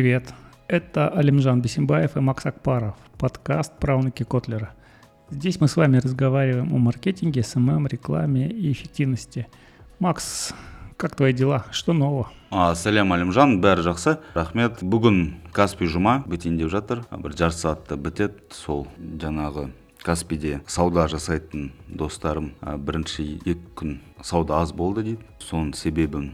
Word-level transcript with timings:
привет! 0.00 0.32
Это 0.68 1.08
Алимжан 1.08 1.60
Бесимбаев 1.60 2.16
и 2.16 2.20
Макс 2.20 2.46
Акпаров, 2.46 2.94
подкаст 3.18 3.78
«Правнуки 3.78 4.24
Котлера». 4.24 4.74
Здесь 5.30 5.60
мы 5.60 5.68
с 5.68 5.76
вами 5.76 5.98
разговариваем 5.98 6.74
о 6.74 6.78
маркетинге, 6.78 7.42
СММ, 7.42 7.86
рекламе 7.86 8.48
и 8.48 8.72
эффективности. 8.72 9.46
Макс, 9.98 10.54
как 10.96 11.16
твои 11.16 11.32
дела? 11.32 11.66
Что 11.70 11.92
нового? 11.92 12.30
а, 12.50 12.74
сәлем 12.78 13.12
әлімжан 13.12 13.58
бәрі 13.60 13.84
жақсы 13.86 14.16
рахмет 14.36 14.80
бүгін 14.80 15.36
каспий 15.56 15.90
жұма 15.90 16.20
бітейін 16.30 16.60
деп 16.60 16.70
жатыр 16.72 17.02
бір 17.10 17.34
жарты 17.36 17.58
сағатта 17.58 17.98
бітеді 18.00 18.54
сол 18.54 18.86
жаңағы 18.96 19.68
каспийде 20.06 20.60
сауда 20.70 21.08
жасайтын 21.10 21.72
достарым 21.88 22.52
а, 22.60 22.76
бірінші 22.78 23.26
екі 23.44 23.60
күн 23.76 23.98
сауда 24.22 24.62
аз 24.62 24.72
болды 24.72 25.02
дейді 25.02 25.26
соның 25.42 25.74
себебін 25.76 26.30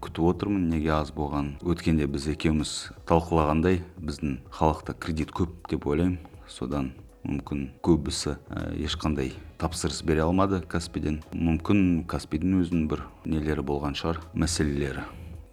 күтіп 0.00 0.26
отырмын. 0.32 0.68
Неге 0.72 0.94
аз 0.96 1.12
болған? 1.16 1.54
Өткенде 1.60 2.08
біз 2.10 2.30
екеуміз 2.32 2.74
талқылағандай 3.10 3.82
біздің 4.00 4.40
халықта 4.56 4.96
кредит 4.98 5.34
көп 5.36 5.54
деп 5.70 5.86
ойлаймын. 5.86 6.18
Содан 6.48 6.92
мүмкін 7.26 7.68
көбісі 7.84 8.38
ә, 8.48 8.72
ешқандай 8.80 9.34
тапсырыс 9.60 10.00
бере 10.02 10.24
алмады 10.24 10.62
Каспиден 10.64 11.20
мүмкін 11.36 12.04
Каспидің 12.10 12.60
өзінің 12.64 12.86
бір 12.90 13.04
нелері 13.28 13.66
болған 13.66 13.98
шығар 13.98 14.22
мәселелері. 14.32 15.04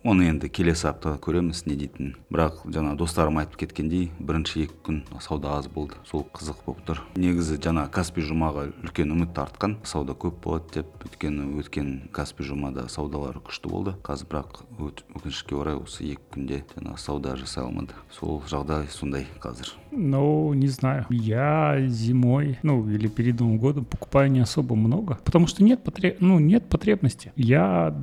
Оны 0.07 0.29
енді 0.31 0.47
келесі 0.47 0.88
аптада 0.88 1.20
көреміз 1.20 1.66
не 1.67 1.75
дейтінін 1.75 2.13
бірақ 2.31 2.61
жаңа 2.71 2.93
достарым 2.95 3.41
айтып 3.41 3.57
кеткендей 3.59 4.05
бірінші 4.23 4.61
екі 4.63 4.77
күн 4.85 5.02
сауда 5.20 5.57
аз 5.57 5.67
болды 5.67 5.99
сол 6.07 6.23
қызық 6.31 6.61
болып 6.63 6.85
тұр. 6.88 7.02
Негізі 7.20 7.57
жаңа 7.59 7.83
Каспи 7.91 8.23
жұмаға 8.23 8.70
үлкен 8.85 9.11
үміт 9.11 9.35
артқан 9.43 9.75
сауда 9.83 10.16
көп 10.16 10.39
болады 10.45 10.80
деп 10.80 11.03
өйткені 11.09 11.49
өткен 11.59 11.89
каспий 12.16 12.47
жұмада 12.47 12.88
саудалар 12.88 13.41
күшті 13.43 13.67
болды. 13.73 13.97
Қазір 14.07 14.31
бірақ 14.31 14.61
өкінішке 14.80 15.59
орай 15.59 15.75
осы 15.75 16.08
екі 16.13 16.23
күнде 16.38 16.61
жаңа 16.71 16.95
сауда 16.95 17.36
жасай 17.36 17.67
алмады. 17.67 17.99
Сол 18.16 18.39
жағдай 18.47 18.88
сондай 18.88 19.27
қазір. 19.44 19.73
Ну, 19.98 20.53
не 20.53 20.67
знаю. 20.67 21.06
Я 21.09 21.78
зимой, 21.88 22.59
ну, 22.62 22.88
или 22.88 23.08
перед 23.08 23.40
Новым 23.40 23.58
годом 23.58 23.86
покупаю 23.86 24.31
не 24.31 24.39
особо 24.39 24.76
много, 24.76 25.20
потому 25.26 25.48
что 25.48 25.64
нет, 25.64 25.84
потреб... 25.84 26.17
ну, 26.20 26.39
нет 26.39 26.70
потребности. 26.70 27.31
Я, 27.36 27.95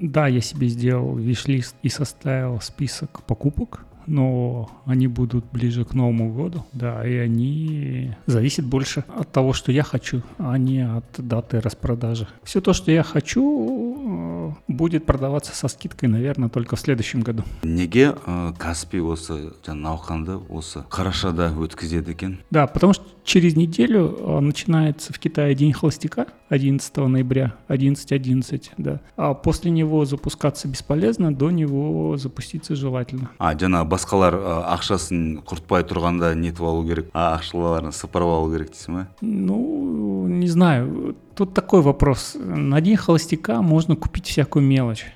да, 0.00 0.26
я 0.26 0.40
себе 0.40 0.66
сделал 0.66 1.16
виш-лист 1.16 1.76
и 1.82 1.88
составил 1.88 2.60
список 2.60 3.22
покупок, 3.22 3.86
но 4.06 4.70
они 4.84 5.06
будут 5.06 5.44
ближе 5.52 5.84
к 5.84 5.94
Новому 5.94 6.32
году, 6.32 6.64
да, 6.72 7.06
и 7.06 7.14
они 7.14 8.12
зависят 8.26 8.64
больше 8.64 9.04
от 9.08 9.30
того, 9.32 9.52
что 9.52 9.72
я 9.72 9.82
хочу, 9.82 10.22
а 10.38 10.58
не 10.58 10.80
от 10.80 11.04
даты 11.18 11.60
распродажи. 11.60 12.26
Все 12.42 12.60
то, 12.60 12.72
что 12.72 12.90
я 12.90 13.02
хочу, 13.02 13.96
э, 13.98 14.35
будет 14.67 15.05
продаваться 15.05 15.55
со 15.55 15.67
скидкой, 15.67 16.09
наверное, 16.09 16.49
только 16.49 16.75
в 16.75 16.79
следующем 16.79 17.21
году. 17.21 17.43
неге 17.63 18.15
ә, 18.25 18.53
каспий 18.57 18.99
осы 19.01 19.53
жаңа 19.65 19.81
науқанды 19.91 20.37
осы 20.49 20.83
қарашада 20.89 21.51
өткізеді 21.55 22.11
екен 22.11 22.39
Да, 22.51 22.67
потому 22.67 22.93
что 22.93 23.05
через 23.23 23.55
неделю 23.55 24.17
э, 24.19 24.39
начинается 24.39 25.13
в 25.13 25.19
Китае 25.19 25.55
День 25.55 25.73
холостяка 25.73 26.27
11 26.49 26.97
ноября, 26.97 27.53
11.11, 27.69 28.71
да. 28.77 28.99
А 29.15 29.33
после 29.33 29.71
него 29.71 30.03
запускаться 30.05 30.67
бесполезно, 30.67 31.33
до 31.33 31.49
него 31.51 32.17
запуститься 32.17 32.75
желательно. 32.75 33.29
а 33.39 33.53
жаңа 33.55 33.85
басқалар 33.87 34.33
ә, 34.35 34.75
ақшасын 34.75 35.41
құртпай 35.45 35.83
тұрғанда 35.87 36.33
нетіп 36.35 36.61
алу 36.61 36.83
керек 36.87 37.09
а 37.13 37.37
ақшаларын 37.37 37.91
сыпырып 37.91 38.27
алу 38.27 38.51
керек 38.51 38.71
дейсің 38.71 38.93
ба 38.93 39.07
Ну, 39.21 40.27
не 40.27 40.47
знаю, 40.47 41.15
тут 41.36 41.54
такой 41.54 41.82
вопрос. 41.82 42.36
На 42.38 42.80
День 42.80 42.96
холостяка 42.96 43.62
можно 43.62 43.94
купить 43.94 44.26
всякую 44.26 44.64
мелочь. 44.64 45.06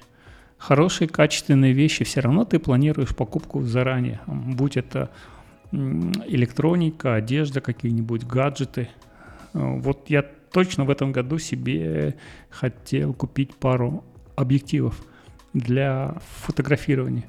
Хорошие, 0.58 1.08
качественные 1.08 1.72
вещи, 1.72 2.04
все 2.04 2.20
равно 2.20 2.44
ты 2.44 2.58
планируешь 2.58 3.16
покупку 3.16 3.62
заранее. 3.62 4.20
Будь 4.26 4.76
это 4.76 5.10
электроника, 5.72 7.14
одежда, 7.14 7.60
какие-нибудь 7.60 8.24
гаджеты. 8.24 8.88
Э, 9.54 9.78
Вот 9.80 10.10
я 10.10 10.22
точно 10.22 10.84
в 10.84 10.90
этом 10.90 11.12
году 11.12 11.38
себе 11.38 12.16
хотел 12.50 13.14
купить 13.14 13.54
пару 13.54 14.04
объективов 14.36 15.00
для 15.54 16.16
фотографирования. 16.42 17.24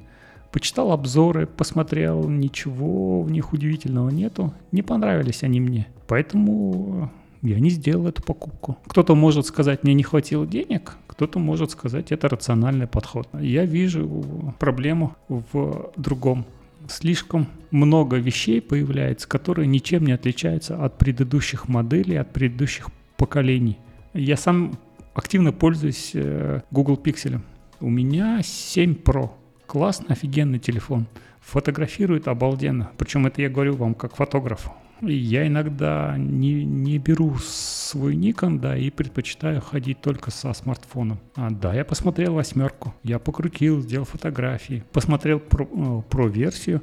Почитал 0.52 0.92
обзоры, 0.92 1.48
посмотрел, 1.48 2.28
ничего 2.28 3.22
в 3.22 3.32
них 3.32 3.54
удивительного 3.54 4.10
нету. 4.10 4.54
Не 4.74 4.82
понравились 4.82 5.44
они 5.44 5.62
мне. 5.62 5.88
Поэтому 6.08 7.10
я 7.42 7.60
не 7.60 7.70
сделал 7.70 8.08
эту 8.08 8.22
покупку. 8.22 8.78
Кто-то 8.88 9.16
может 9.16 9.46
сказать, 9.46 9.84
мне 9.84 9.94
не 9.94 10.04
хватило 10.04 10.46
денег, 10.46 10.98
кто-то 11.08 11.40
может 11.40 11.72
сказать, 11.72 12.12
это 12.12 12.30
рациональный 12.30 12.88
подход. 12.88 13.28
Я 13.40 13.66
вижу 13.66 14.56
проблему 14.60 15.16
в 15.28 15.92
другом. 15.98 16.46
Слишком 16.88 17.48
много 17.70 18.18
вещей 18.18 18.62
появляется, 18.62 19.28
которые 19.28 19.68
ничем 19.68 20.06
не 20.06 20.12
отличаются 20.12 20.84
от 20.84 20.98
предыдущих 20.98 21.68
моделей, 21.68 22.18
от 22.18 22.34
предыдущих 22.34 22.90
поколений. 23.18 23.78
Я 24.14 24.36
сам 24.36 24.78
активно 25.14 25.54
пользуюсь 25.54 26.12
э, 26.14 26.62
Google 26.72 27.00
Pixel. 27.02 27.40
У 27.80 27.90
меня 27.90 28.42
7 28.44 28.96
Pro. 28.96 29.32
Классный, 29.68 30.08
офигенный 30.10 30.60
телефон. 30.60 31.08
Фотографирует 31.40 32.28
обалденно. 32.28 32.92
Причем 32.98 33.26
это 33.26 33.42
я 33.42 33.50
говорю 33.50 33.76
вам 33.76 33.94
как 33.94 34.16
фотографу. 34.16 34.72
Я 35.02 35.48
иногда 35.48 36.16
не, 36.18 36.64
не 36.64 37.00
беру 37.00 37.36
свой 37.40 38.16
Nikon, 38.16 38.60
да, 38.60 38.78
и 38.78 38.90
предпочитаю 38.92 39.60
ходить 39.60 40.00
только 40.02 40.30
со 40.30 40.54
смартфоном. 40.54 41.20
А, 41.36 41.50
да, 41.50 41.74
я 41.74 41.84
посмотрел 41.84 42.36
восьмерку, 42.36 42.94
я 43.04 43.18
покрутил, 43.18 43.82
сделал 43.82 44.06
фотографии, 44.06 44.84
посмотрел 44.92 45.40
про, 45.40 45.66
э, 45.66 46.02
про 46.08 46.28
версию, 46.28 46.82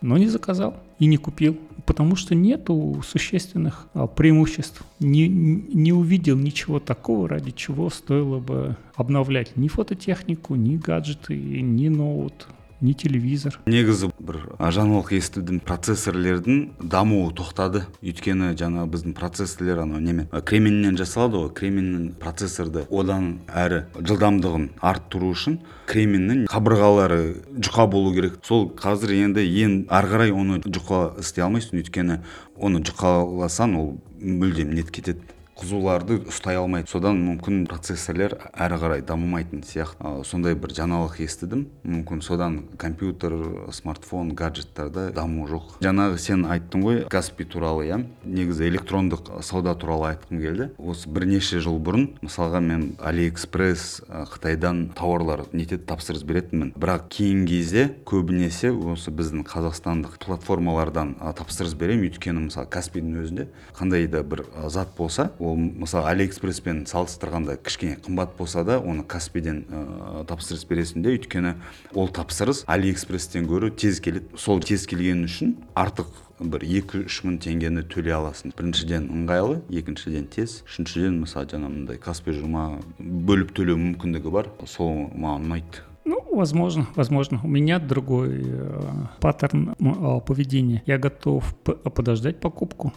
но 0.00 0.16
не 0.16 0.28
заказал 0.28 0.82
и 0.98 1.04
не 1.04 1.18
купил, 1.18 1.58
потому 1.84 2.16
что 2.16 2.34
нету 2.34 3.02
существенных 3.06 3.88
а, 3.92 4.06
преимуществ. 4.06 4.82
Не, 4.98 5.28
не 5.28 5.92
увидел 5.92 6.36
ничего 6.36 6.80
такого, 6.80 7.28
ради 7.28 7.50
чего 7.50 7.90
стоило 7.90 8.38
бы 8.38 8.76
обновлять 8.94 9.56
ни 9.56 9.68
фототехнику, 9.68 10.54
ни 10.54 10.76
гаджеты, 10.76 11.36
ни 11.36 11.88
ноут, 11.88 12.46
ни 12.80 12.94
телевизор. 12.94 13.58
негізі 13.66 14.10
бір 14.18 14.38
жаңалық 14.58 15.12
естудің 15.18 15.60
процессорлердің 15.64 16.60
дамуы 16.80 17.32
тоқтады. 17.36 17.84
Өйткені 18.02 18.54
жаңа 18.56 18.86
біздің 18.90 19.14
процессорлер 19.14 19.82
анау 19.84 20.00
немен 20.00 20.28
кременнен 20.30 20.96
жасалады 20.96 21.36
ғой. 21.36 21.50
Кременнің 21.54 22.14
процессорды 22.20 22.86
одан 22.90 23.40
әрі 23.48 23.84
жылдамдығын 24.00 24.70
арттыру 24.80 25.32
үшін 25.34 25.58
кремнийнің 25.90 26.46
қабырғалары 26.50 27.20
жұқа 27.60 27.88
болу 27.90 28.14
керек. 28.14 28.38
Сол 28.46 28.70
қазір 28.76 29.12
енді 29.18 29.44
ең 29.44 29.76
ары 29.90 30.14
қарай 30.14 30.32
оны 30.32 30.60
жұқа 30.64 31.20
істей 31.20 31.44
алмайсың. 31.44 31.82
Өйткені 31.82 32.22
оны 32.56 32.80
жұқаласаң 32.86 33.76
ол 33.76 33.92
мүлдем 34.20 34.72
нетіп 34.72 34.96
кетеді. 35.00 35.20
Қызуларды 35.60 36.18
ұстай 36.30 36.56
алмайды. 36.58 36.88
Содан 36.90 37.20
мүмкін 37.22 37.66
процессорлер 37.70 38.36
әрі 38.54 38.78
қарай 38.80 39.04
дамымайтын 39.06 39.62
сияқты. 39.66 40.00
А, 40.00 40.24
сондай 40.24 40.56
бір 40.58 40.72
жаңалық 40.76 41.20
естідім. 41.24 41.66
Мүмкін 41.84 42.22
содан 42.24 42.58
компьютер 42.80 43.36
смартфон 43.76 44.32
гаджеттарда 44.34 45.10
даму 45.14 45.46
жоқ. 45.50 45.76
Жаңағы 45.84 46.18
сен 46.18 46.46
айттың 46.48 46.84
ғой 46.86 47.00
Каспи 47.12 47.44
туралы 47.44 47.88
иә? 47.90 48.00
Негізі 48.24 48.68
электрондық 48.70 49.30
сауда 49.44 49.74
туралы 49.78 50.14
айтқым 50.14 50.40
келді. 50.40 50.70
Осы 50.78 51.10
бірнеше 51.12 51.60
жыл 51.60 51.78
бұрын 51.82 52.08
мысалға 52.24 52.62
мен 52.64 52.86
алиэкспресс 52.98 54.02
қытайдан 54.32 54.90
тауарлар 54.96 55.44
нетеді 55.52 55.84
тапсырыс 55.90 56.24
беретінмін. 56.24 56.72
Бірақ 56.80 57.08
кейінгі 57.12 57.60
кезде 57.60 57.86
көбінесе 58.08 58.70
осы 58.72 59.12
біздің 59.12 59.44
қазақстандық 59.48 60.16
платформалардан 60.24 61.16
тапсырыс 61.36 61.74
беремін. 61.74 62.08
Өйткені 62.10 62.46
мысалы 62.46 62.70
каспидің 62.72 63.18
өзінде 63.20 63.48
қандай 63.76 64.06
да 64.08 64.22
бір 64.22 64.44
зат 64.68 64.94
болса 64.96 65.30
ол 65.38 65.49
мысалы 65.56 66.08
алиэкспресспен 66.12 66.84
салыстырғанда 66.90 67.56
кішкене 67.64 67.98
қымбат 68.04 68.36
болса 68.38 68.64
да 68.64 68.78
оны 68.78 69.04
каспиден 69.04 69.64
ә, 69.68 70.24
тапсырыс 70.28 70.64
бересің 70.68 71.04
де 71.04 71.14
өйткені 71.16 71.54
ол 71.94 72.08
тапсырыс 72.08 72.64
алиэкспресстен 72.70 73.46
гөрі 73.50 73.72
тез 73.72 74.00
келеді 74.04 74.40
сол 74.40 74.62
тез 74.64 74.86
келгені 74.90 75.28
үшін 75.28 75.54
артық 75.74 76.10
бір 76.40 76.64
екі 76.64 77.04
үш 77.04 77.20
мың 77.26 77.36
теңгені 77.44 77.84
төлей 77.92 78.16
аласың 78.16 78.54
біріншіден 78.56 79.10
ыңғайлы 79.12 79.60
екіншіден 79.82 80.30
тез 80.32 80.62
үшіншіден 80.68 81.20
мысалы 81.20 81.50
жаңа 81.52 81.68
мындай 81.68 82.00
каспи 82.00 82.32
жұма 82.36 82.80
бөліп 82.98 83.52
төлеу 83.56 83.76
мүмкіндігі 83.80 84.32
бар 84.32 84.50
сол 84.64 85.08
маған 85.12 85.48
ұнайды 85.50 85.86
Ну, 86.04 86.24
возможно, 86.30 86.86
возможно. 86.96 87.40
У 87.44 87.46
меня 87.46 87.78
другой 87.78 88.42
э, 88.42 88.80
паттерн 89.20 89.76
э, 89.78 90.20
поведения. 90.26 90.82
Я 90.86 90.98
готов 90.98 91.54
подождать 91.62 92.40
покупку. 92.40 92.92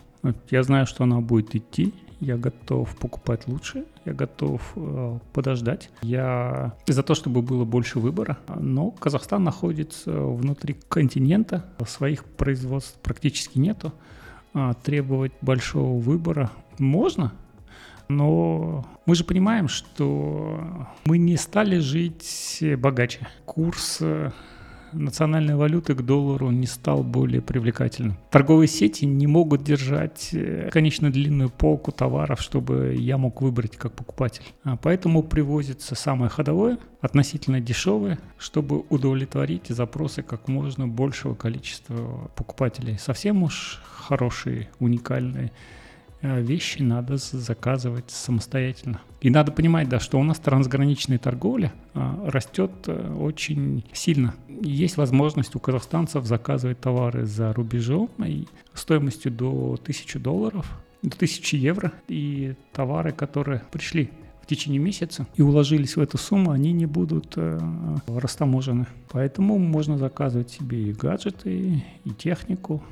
Я 0.50 0.64
знаю, 0.64 0.86
что 0.88 1.04
она 1.04 1.20
будет 1.20 1.54
идти. 1.54 1.94
Я 2.24 2.38
готов 2.38 2.96
покупать 2.96 3.48
лучше. 3.48 3.86
Я 4.06 4.14
готов 4.14 4.62
э, 4.78 5.20
подождать. 5.34 5.90
Я 6.02 6.74
за 6.88 7.04
то, 7.04 7.16
чтобы 7.16 7.42
было 7.42 7.66
больше 7.66 8.00
выбора. 8.00 8.38
Но 8.48 8.92
Казахстан 8.92 9.44
находится 9.44 10.12
внутри 10.12 10.78
континента. 10.88 11.66
Своих 11.86 12.24
производств 12.24 12.98
практически 13.02 13.60
нету. 13.60 13.94
А 14.54 14.74
требовать 14.74 15.34
большого 15.42 16.00
выбора 16.00 16.50
можно, 16.80 17.34
но 18.08 18.86
мы 19.06 19.16
же 19.16 19.24
понимаем, 19.24 19.68
что 19.68 20.88
мы 21.06 21.18
не 21.18 21.36
стали 21.38 21.80
жить 21.80 22.64
богаче. 22.78 23.28
Курс 23.46 23.98
э, 24.00 24.32
национальной 24.94 25.56
валюты 25.56 25.96
к 25.96 26.02
доллару 26.02 26.50
не 26.52 26.68
стал 26.68 27.04
более 27.04 27.42
привлекательным. 27.42 28.18
Торговые 28.32 28.68
сети 28.68 29.06
не 29.06 29.28
могут 29.28 29.64
держать 29.64 30.30
э, 30.34 30.70
конечно 30.72 31.12
длинную 31.12 31.50
полку 31.50 31.92
товаров, 31.92 32.42
чтобы 32.42 32.96
я 32.98 33.18
мог 33.18 33.42
выбрать 33.42 33.78
как 33.78 33.94
покупатель. 33.94 34.44
А 34.64 34.78
поэтому 34.78 35.24
привозится 35.24 35.96
самое 35.96 36.30
ходовое, 36.30 36.78
относительно 37.02 37.60
дешевое, 37.60 38.20
чтобы 38.38 38.84
удовлетворить 38.90 39.68
запросы 39.68 40.22
как 40.22 40.48
можно 40.48 40.88
большего 40.88 41.36
количества 41.36 42.32
покупателей. 42.36 42.98
Совсем 42.98 43.44
уж 43.44 43.82
хорошие, 43.84 44.70
уникальные 44.80 45.52
вещи 46.24 46.82
надо 46.82 47.18
заказывать 47.18 48.10
самостоятельно. 48.10 49.02
И 49.22 49.30
надо 49.30 49.52
понимать, 49.52 49.90
да, 49.90 50.00
что 50.00 50.20
у 50.20 50.24
нас 50.24 50.40
трансграничная 50.40 51.18
торговля 51.18 51.74
а, 51.94 52.30
растет 52.30 52.72
э, 52.88 53.14
очень 53.14 53.86
сильно. 53.94 54.34
Есть 54.62 54.98
возможность 54.98 55.56
у 55.56 55.60
казахстанцев 55.60 56.26
заказывать 56.26 56.80
товары 56.80 57.26
за 57.26 57.54
рубежом 57.54 58.10
и 58.26 58.46
стоимостью 58.74 59.32
до 59.32 59.78
1000 59.82 60.20
долларов, 60.20 60.66
до 61.02 61.16
1000 61.16 61.58
евро. 61.58 61.92
И 62.08 62.56
товары, 62.72 63.12
которые 63.12 63.62
пришли 63.72 64.10
в 64.42 64.46
течение 64.46 64.80
месяца 64.80 65.26
и 65.36 65.42
уложились 65.42 65.96
в 65.96 66.02
эту 66.02 66.18
сумму, 66.18 66.52
они 66.52 66.74
не 66.74 66.86
будут 66.86 67.34
э, 67.38 67.60
растаможены. 68.08 68.88
Поэтому 69.10 69.58
можно 69.58 69.98
заказывать 69.98 70.52
себе 70.52 70.90
и 70.90 70.94
гаджеты, 70.94 71.84
и 72.04 72.10
технику, 72.12 72.84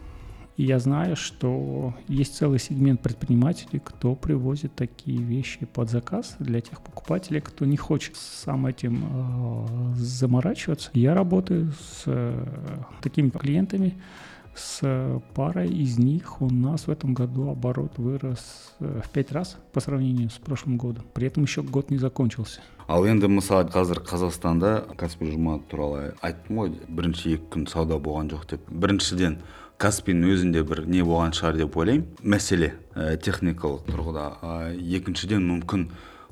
и 0.61 0.63
я 0.63 0.77
знаю, 0.77 1.15
что 1.15 1.95
есть 2.07 2.35
целый 2.35 2.59
сегмент 2.59 3.01
предпринимателей, 3.01 3.81
кто 3.83 4.13
привозит 4.13 4.75
такие 4.75 5.17
вещи 5.17 5.65
под 5.65 5.89
заказ 5.89 6.35
для 6.37 6.61
тех 6.61 6.81
покупателей, 6.81 7.41
кто 7.41 7.65
не 7.65 7.77
хочет 7.77 8.15
сам 8.15 8.67
этим 8.67 9.03
э, 9.03 9.95
заморачиваться. 9.95 10.91
Я 10.93 11.15
работаю 11.15 11.71
с 11.71 12.03
э, 12.05 12.45
такими 13.01 13.31
клиентами, 13.31 13.95
с 14.61 15.21
парой 15.33 15.69
из 15.69 15.97
них 15.97 16.41
у 16.41 16.49
нас 16.49 16.87
в 16.87 16.91
этом 16.91 17.13
году 17.13 17.49
оборот 17.49 17.97
вырос 17.97 18.73
э, 18.79 19.01
в 19.03 19.09
пять 19.09 19.31
раз 19.31 19.57
по 19.73 19.79
сравнению 19.79 20.29
с 20.29 20.37
прошлым 20.37 20.77
годом. 20.77 21.03
При 21.13 21.27
этом 21.27 21.43
еще 21.43 21.63
год 21.63 21.89
не 21.89 21.97
закончился. 21.97 22.61
ал 22.91 23.05
енді 23.07 23.29
мысалы 23.31 23.69
қазір 23.71 24.01
қазақстанда 24.03 24.95
каспий 24.99 25.29
ұжымы 25.29 25.61
туралы 25.71 26.11
айттым 26.19 26.57
ғой 26.59 26.71
бірінші 26.91 27.37
екі 27.37 27.45
күн 27.53 27.67
сауда 27.71 27.95
болған 28.03 28.31
жоқ 28.33 28.49
деп 28.51 28.65
біріншіден 28.67 29.37
Каспидің 29.79 30.33
өзінде 30.33 30.63
бір 30.67 30.83
не 30.91 30.99
болған 31.05 31.31
шығар 31.37 31.61
деп 31.61 31.77
ойлаймын 31.77 32.03
мәселе 32.19 32.73
ә, 32.95 33.15
техникалық 33.15 33.87
тұрғыда 33.87 34.25
ә, 34.43 34.51
екіншіден 34.97 35.45
мүмкін 35.53 35.87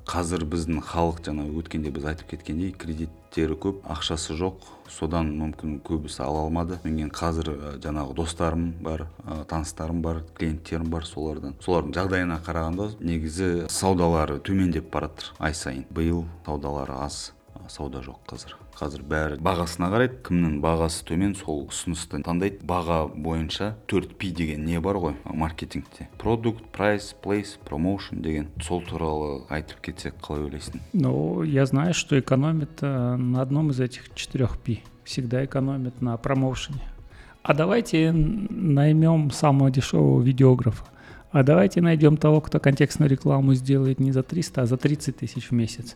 қазір 0.09 0.43
біздің 0.49 0.81
халық 0.89 1.19
жаңа 1.27 1.45
өткенде 1.59 1.91
біз 1.93 2.07
айтып 2.09 2.31
кеткендей 2.31 2.71
кредиттері 2.73 3.57
көп 3.61 3.83
ақшасы 3.93 4.33
жоқ. 4.39 4.65
Содан 4.89 5.29
мүмкін 5.37 5.75
көбісі 5.85 6.23
ала 6.25 6.47
алмады. 6.47 6.79
Мен 6.83 7.11
қазір 7.13 7.51
жаңағы 7.83 8.15
достарым 8.17 8.71
бар 8.81 9.05
таныстарым 9.51 10.01
бар 10.01 10.23
клиенттерім 10.39 10.89
бар 10.89 11.05
солардан. 11.05 11.53
Солардың 11.61 11.93
жағдайына 11.99 12.39
қарағанда 12.41 12.89
негізі 12.99 13.67
саудалары 13.69 14.39
төмендеп 14.41 14.89
бара 14.89 15.11
жатыр 15.13 15.35
ай 15.37 15.53
сайын. 15.53 15.85
Биыл 15.93 16.25
саудалары 16.47 16.97
аз 17.05 17.29
сауда 17.69 18.01
жоқ 18.01 18.17
қазір. 18.33 18.57
Қазір 18.79 19.01
бәрі 19.03 19.37
бағасына 19.43 19.89
қарайды 19.91 20.21
кімнің 20.23 20.59
бағасы 20.63 21.03
төмен 21.09 21.33
сол 21.35 21.65
ұсынысты 21.67 22.21
таңдайды. 22.23 22.61
Баға 22.63 23.01
бойынша 23.11 23.73
4 23.91 24.13
P 24.19 24.31
деген 24.35 24.63
не 24.65 24.79
бар 24.79 24.99
ғой? 25.03 25.15
Маркетингте. 25.25 26.07
Product 26.17 26.63
price 26.71 27.13
place 27.21 27.57
promotion 27.65 28.21
деген. 28.21 28.47
Сол 28.63 28.81
туралы 28.87 29.43
айтып 29.49 29.81
кетсек 29.83 30.15
қалай 30.23 30.47
ойлайсың? 30.47 30.79
Ну 30.93 31.43
я 31.43 31.65
знаю 31.65 31.93
что 31.93 32.19
экономит 32.19 32.79
э, 32.81 33.15
на 33.15 33.41
одном 33.41 33.71
из 33.71 33.79
этих 33.81 34.13
четырех 34.15 34.57
пи. 34.57 34.83
Всегда 35.03 35.43
экономит 35.43 36.01
на 36.01 36.15
промоушене. 36.15 36.81
А 37.43 37.53
давайте 37.53 38.11
наймем 38.13 39.31
самого 39.31 39.71
дешевого 39.71 40.21
видеографа. 40.21 40.85
А 41.31 41.43
давайте 41.43 41.81
найдем 41.81 42.17
того, 42.17 42.41
кто 42.41 42.59
контекстную 42.59 43.09
рекламу 43.09 43.53
сделает 43.53 43.99
не 43.99 44.11
за 44.11 44.23
300, 44.23 44.61
а 44.61 44.65
за 44.65 44.77
30 44.77 45.17
тысяч 45.17 45.49
в 45.49 45.51
месяц. 45.51 45.95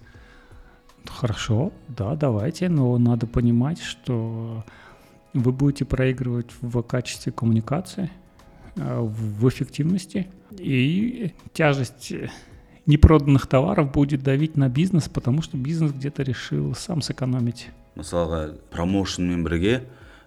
Хорошо, 1.08 1.72
да, 1.88 2.16
давайте, 2.16 2.70
но 2.70 2.98
надо 2.98 3.28
понимать, 3.28 3.82
что 3.82 4.64
вы 5.34 5.52
будете 5.52 5.86
проигрывать 5.86 6.52
в 6.62 6.82
качестве 6.84 7.32
коммуникации, 7.32 8.10
э, 8.76 9.00
в 9.02 9.48
эффективности, 9.50 10.28
и 10.52 11.34
тяжесть 11.54 12.14
непроданных 12.86 13.48
товаров 13.48 13.92
будет 13.92 14.24
давить 14.24 14.58
на 14.58 14.70
бизнес, 14.70 15.10
потому 15.10 15.42
что 15.42 15.58
бизнес 15.58 15.92
где-то 15.92 16.24
решил 16.24 16.76
сам 16.76 17.02
сэкономить. 17.02 17.70
мысалға 17.94 18.58
промоушнмен 18.74 19.44
бірге 19.46 19.84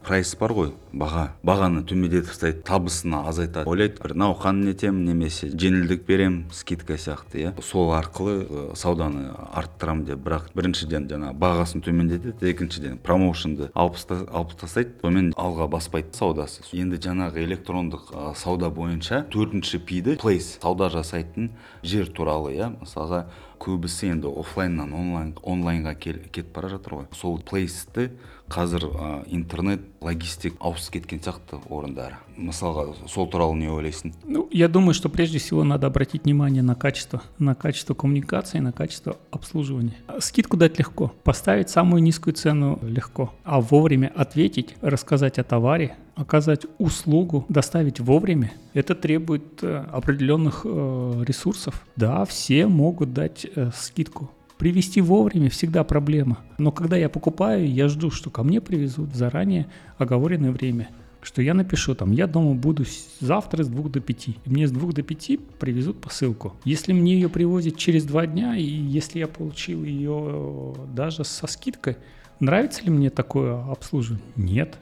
прайс 0.07 0.37
бар 0.39 0.53
ғой 0.55 0.71
баға. 0.95 1.33
Бағаны 1.47 1.83
төмендетіп 1.87 2.31
тастайды 2.31 2.61
табысын 2.67 3.17
азайтады. 3.19 3.67
Ойлайды 3.69 3.99
бір 4.03 4.15
науқан 4.23 4.63
етемін 4.71 5.09
немесе 5.11 5.49
жеңілдік 5.51 6.05
беремін 6.07 6.45
скидка 6.55 6.95
сияқты 6.95 7.43
иә. 7.43 7.53
Сол 7.63 7.91
арқылы 7.97 8.77
сауданы 8.79 9.33
арттырамын 9.51 10.07
деп. 10.07 10.23
Бірақ 10.27 10.53
біріншіден 10.55 11.09
жаңа 11.11 11.33
бағасын 11.37 11.83
төмендетеді 11.85 12.53
екіншіден 12.53 13.01
промоушнды 13.03 13.71
алып 13.75 14.55
тастайды. 14.61 14.95
Сонымен 15.03 15.33
алға 15.35 15.67
баспайды 15.75 16.15
саудасы. 16.17 16.63
Енді 16.73 17.01
жаңағы 17.03 17.43
электрондық 17.43 18.15
сауда 18.39 18.71
бойынша 18.71 19.25
төртінші 19.33 19.83
пиді 19.83 20.17
плейс 20.23 20.55
сауда 20.63 20.89
жасайтын 20.95 21.51
жер 21.83 22.09
туралы 22.15 22.55
иә. 22.55 22.71
Мысалға 22.79 23.27
көбісі 23.59 24.13
енді 24.13 24.31
оффлайннан 24.37 24.93
онлайн 24.93 25.31
онлайнға 25.43 25.95
кетіп 25.97 26.53
бара 26.55 26.69
жатыр 26.69 27.01
ғой. 27.01 27.07
Сол 27.17 27.39
плейсті 27.41 28.11
қазір 28.49 28.87
ә, 28.87 29.25
интернет 29.33 29.81
логистик 30.01 30.55
ауысып 30.61 30.99
кеткен 30.99 31.21
сияқты 31.25 31.59
орындары 31.69 32.19
мысалға 32.37 33.09
сол 33.11 33.29
туралы 33.31 33.57
не 33.59 33.69
ойлайсың 33.73 34.15
ну 34.25 34.47
я 34.53 34.69
думаю 34.69 34.95
что 34.95 35.09
прежде 35.09 35.39
всего 35.39 35.65
надо 35.65 35.87
обратить 35.87 36.25
внимание 36.25 36.63
на 36.63 36.75
качество 36.75 37.23
на 37.39 37.55
качество 37.55 37.95
коммуникации 37.95 38.59
на 38.61 38.73
качество 38.73 39.17
обслуживания 39.31 39.97
скидку 40.21 40.57
дать 40.57 40.79
легко 40.79 41.13
поставить 41.25 41.71
самую 41.71 42.03
низкую 42.03 42.35
цену 42.35 42.79
легко 42.83 43.33
а 43.45 43.61
вовремя 43.61 44.13
ответить 44.15 44.77
рассказать 44.81 45.39
о 45.39 45.45
товаре 45.45 45.97
оказать 46.17 46.65
услугу, 46.79 47.45
доставить 47.49 48.01
вовремя, 48.01 48.53
это 48.73 48.95
требует 48.95 49.63
э, 49.63 49.85
определенных 49.93 50.63
э, 50.65 51.25
ресурсов. 51.27 51.85
Да, 51.95 52.25
все 52.25 52.67
могут 52.67 53.13
дать 53.13 53.47
э, 53.55 53.71
скидку. 53.75 54.31
Привезти 54.59 55.03
вовремя 55.03 55.51
всегда 55.51 55.85
проблема. 55.85 56.39
Но 56.57 56.73
когда 56.73 56.97
я 56.97 57.11
покупаю, 57.11 57.71
я 57.71 57.89
жду, 57.89 58.11
что 58.11 58.31
ко 58.31 58.43
мне 58.43 58.61
привезут 58.63 59.11
в 59.11 59.15
заранее 59.15 59.67
оговоренное 59.99 60.51
время. 60.51 60.89
Что 61.21 61.43
я 61.43 61.55
напишу 61.55 61.95
там, 61.95 62.13
я 62.13 62.27
дома 62.27 62.55
буду 62.55 62.85
завтра 63.21 63.65
с 63.65 63.69
двух 63.69 63.91
до 63.91 64.01
пяти. 64.01 64.39
И 64.45 64.51
мне 64.51 64.67
с 64.67 64.71
двух 64.71 64.95
до 64.95 65.03
пяти 65.03 65.39
привезут 65.59 66.01
посылку. 66.01 66.55
Если 66.65 66.93
мне 66.93 67.15
ее 67.15 67.29
привозят 67.29 67.77
через 67.77 68.05
два 68.05 68.27
дня, 68.27 68.57
и 68.57 68.63
если 68.63 69.19
я 69.19 69.27
получил 69.27 69.85
ее 69.85 70.75
даже 70.95 71.25
со 71.25 71.47
скидкой, 71.47 71.97
нравится 72.41 72.83
ли 72.85 72.91
мне 72.91 73.11
такое 73.11 73.61
обслуживание? 73.71 74.25
Нет. 74.37 74.79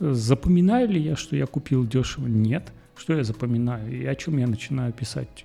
Запоминаю 0.00 0.88
ли 0.88 1.00
я, 1.00 1.16
что 1.16 1.36
я 1.36 1.46
купил 1.46 1.84
дешево? 1.84 2.28
Нет. 2.28 2.72
Что 2.96 3.14
я 3.14 3.24
запоминаю? 3.24 3.92
И 3.92 4.06
о 4.06 4.14
чем 4.14 4.38
я 4.38 4.46
начинаю 4.46 4.92
писать 4.92 5.44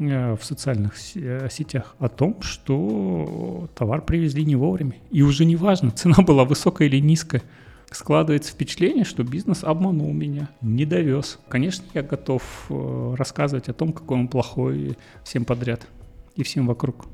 в 0.00 0.38
социальных 0.42 0.94
э, 1.16 1.48
сетях? 1.50 1.94
О 1.98 2.08
том, 2.08 2.42
что 2.42 3.68
товар 3.74 4.02
привезли 4.02 4.44
не 4.44 4.56
вовремя. 4.56 4.94
И 5.10 5.22
уже 5.22 5.44
не 5.44 5.56
важно, 5.56 5.90
цена 5.90 6.22
была 6.22 6.44
высокая 6.44 6.88
или 6.88 7.00
низкая. 7.00 7.42
Складывается 7.90 8.52
впечатление, 8.52 9.04
что 9.04 9.22
бизнес 9.22 9.62
обманул 9.62 10.12
меня, 10.12 10.50
не 10.60 10.84
довез. 10.84 11.38
Конечно, 11.48 11.84
я 11.94 12.02
готов 12.02 12.42
э, 12.68 13.14
рассказывать 13.16 13.68
о 13.68 13.72
том, 13.72 13.92
какой 13.92 14.18
он 14.18 14.28
плохой 14.28 14.98
всем 15.24 15.44
подряд 15.44 15.86
и 16.34 16.42
всем 16.42 16.66
вокруг. 16.66 17.06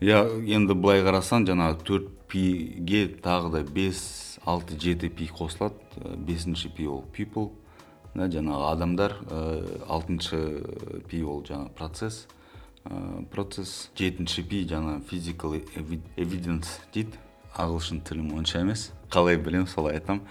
Я 0.00 0.26
енді 0.28 0.74
былай 0.76 1.00
қарасаң 1.00 1.46
жаңағы 1.48 1.78
төрт 1.88 2.08
пиге 2.28 3.06
тағы 3.24 3.48
да 3.54 3.62
бес 3.64 4.36
алты 4.44 4.76
жеті 4.76 5.08
пи 5.08 5.24
қосылады 5.32 5.80
бесінші 6.20 6.68
пи 6.76 6.84
ол 6.84 7.00
people 7.16 7.54
да 8.15 8.27
жаңағы 8.27 8.69
адамдар 8.73 9.17
алтыншы 9.87 10.39
P 11.09 11.23
ол 11.23 11.43
жаңа 11.47 11.71
процесс 11.77 12.27
процесс 13.31 13.89
жетінші 13.95 14.43
P 14.49 14.63
жаңа 14.67 14.99
physical 15.07 15.59
evidence 16.17 16.79
дейді 16.93 17.19
ағылшын 17.59 18.01
тілім 18.07 18.31
онша 18.39 18.61
емес. 18.63 18.91
Қалай 19.11 19.37
білемін 19.37 19.67
солай 19.67 19.99
айтамын. 19.99 20.23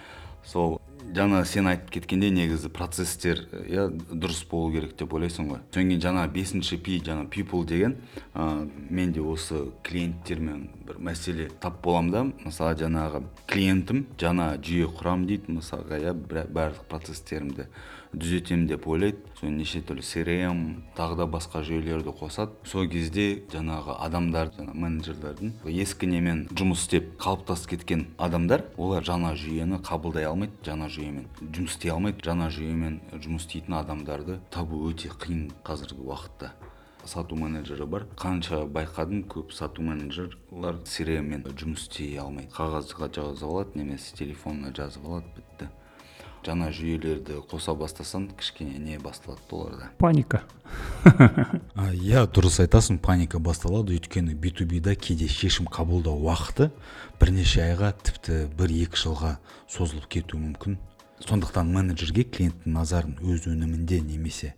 Сол 0.45 0.79
жана 1.15 1.43
сен 1.45 1.67
айтып 1.71 1.89
кеткендей 1.95 2.31
негізі 2.33 2.69
процесстер 2.73 3.43
иә 3.65 3.87
дұрыс 3.91 4.43
болу 4.49 4.71
керек 4.73 4.95
деп 4.99 5.13
ойлайсың 5.13 5.49
ғой. 5.51 5.61
Содан 5.71 5.89
кейін 5.91 6.03
жаңа 6.03 6.25
бесінші 6.31 6.77
P 6.83 6.99
жаңа 7.03 7.27
people 7.29 7.65
деген 7.67 7.97
ә, 8.33 8.69
мен 8.89 9.11
де 9.11 9.21
осы 9.21 9.71
клиенттермен 9.83 10.69
бір 10.87 11.01
мәселе 11.11 11.49
тап 11.61 11.81
боламын 11.83 12.11
да. 12.11 12.23
Мысалы 12.45 12.77
жаңағы 12.79 13.23
клиентім 13.47 14.05
жаңа 14.21 14.53
жүйе 14.61 14.91
құрам 14.99 15.25
дейді 15.29 15.57
мысалға 15.57 15.99
иә 16.01 16.13
барлық 16.15 16.85
процесстерімді. 16.89 17.67
Түзетемін 18.13 18.67
деп 18.67 18.87
ойлайды. 18.87 19.19
Соны 19.39 19.61
неше 19.61 19.81
түрлі 19.81 20.03
crm 20.05 20.61
тағы 20.97 21.17
да 21.21 21.25
басқа 21.25 21.63
жүйелерді 21.65 22.13
қосады. 22.19 22.53
Сол 22.67 22.87
кезде 22.91 23.43
жаңағы 23.51 23.95
адамдар 24.05 24.51
жаңа 24.57 24.75
менеджерлердің 24.75 25.53
ескі 25.81 26.09
немен 26.11 26.43
жұмыс 26.53 26.85
істеп 26.85 27.13
қалыптасып 27.21 27.75
кеткен 27.75 28.07
адамдар 28.21 28.65
олар 28.77 29.05
жаңа 29.07 29.33
жүйені 29.39 29.81
қабылдай 29.85 30.27
алмайды 30.29 30.59
жаңа 30.65 30.89
жүйемен 30.91 31.29
жұмыс 31.41 31.77
істей 31.77 31.95
алмайды. 31.95 32.21
Жаңа 32.25 32.51
жүйемен 32.53 32.99
жұмыс 33.15 33.47
істейтін 33.47 33.79
адамдарды 33.79 34.39
табу 34.51 34.83
өте 34.89 35.09
қиын 35.09 35.49
қазіргі 35.65 36.05
уақытта. 36.05 36.53
Сату 37.01 37.33
менеджері 37.33 37.87
бар. 37.89 38.03
Қанша 38.13 38.61
байқадым 38.69 39.23
көп 39.25 39.55
сату 39.57 39.81
менеджерлар 39.81 40.77
crm 40.85 41.31
жұмыс 41.49 41.87
істей 41.87 42.19
алмайды. 42.21 42.51
Қағазға 42.53 43.09
жазып 43.09 43.49
алады 43.49 43.81
немесе 43.81 44.13
телефонына 44.19 44.69
жазып 44.69 45.07
алады 45.09 45.33
бітті. 45.33 45.71
Жаңа 46.45 46.71
жүйелерді 46.73 47.41
қоса 47.49 47.73
бастасаң 47.77 48.29
кішкене 48.37 48.79
не 48.81 48.97
басталады 48.99 49.41
оларда 49.51 49.89
паника. 50.01 50.41
Иә 51.75 52.25
дұрыс 52.33 52.59
айтасың 52.63 52.97
паника 53.03 53.39
басталады. 53.39 53.97
Өйткені 53.97 54.35
ту 54.57 54.65
бида 54.65 54.95
кейде 54.95 55.27
шешім 55.27 55.67
қабылдау 55.69 56.17
уақыты 56.25 56.71
бірнеше 57.19 57.61
айға 57.65 57.93
тіпті 57.93 58.47
бір 58.57 58.73
екі 58.83 59.03
жылға 59.03 59.35
созылып 59.69 60.07
кетуі 60.09 60.41
мүмкін. 60.41 60.79
Сондықтан 61.21 61.69
менеджерге 61.69 62.25
клиенттің 62.25 62.73
назарын 62.73 63.17
өз 63.21 63.45
өнімінде 63.51 64.01
немесе 64.01 64.55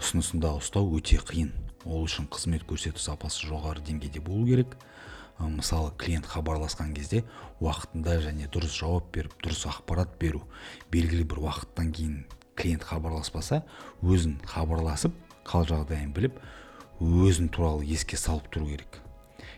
ұсынысында 0.00 0.56
ұстау 0.58 0.90
өте 0.98 1.20
қиын. 1.22 1.52
Ол 1.86 2.06
үшін 2.06 2.26
қызмет 2.30 2.66
көрсету 2.66 2.98
сапасы 3.02 3.46
жоғары 3.46 3.84
деңгейде 3.86 4.22
болу 4.22 4.46
керек. 4.46 4.74
Мысалы 5.48 5.92
клиент 5.98 6.26
хабарласқан 6.26 6.94
кезде 6.94 7.24
уақытында 7.60 8.18
және 8.26 8.48
дұрыс 8.52 8.76
жауап 8.78 9.10
беріп 9.14 9.34
дұрыс 9.42 9.66
ақпарат 9.70 10.14
беру 10.20 10.42
белгілі 10.92 11.24
бір 11.24 11.42
уақыттан 11.46 11.92
кейін 11.96 12.24
клиент 12.54 12.84
хабарласпаса 12.84 13.62
өзін 14.02 14.38
хабарласып 14.46 15.14
қал 15.48 15.66
жағдайын 15.66 16.12
біліп 16.14 16.38
өзін 17.02 17.48
туралы 17.50 17.86
еске 17.86 18.16
салып 18.16 18.46
тұру 18.52 18.68
керек. 18.70 19.00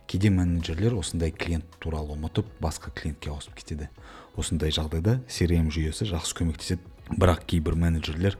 Кейде 0.06 0.30
менеджерлер 0.30 0.96
осындай 0.96 1.32
клиент 1.32 1.64
туралы 1.80 2.14
ұмытып 2.16 2.48
басқа 2.60 2.92
клиентке 2.96 3.30
ауысып 3.32 3.56
кетеді. 3.58 3.88
Осындай 4.36 4.72
жағдайда 4.72 5.18
crm 5.28 5.70
жүйесі 5.72 6.08
жақсы 6.10 6.36
көмектеседі. 6.40 6.80
Бірақ 7.12 7.44
кейбір 7.48 7.76
менеджерлер 7.80 8.38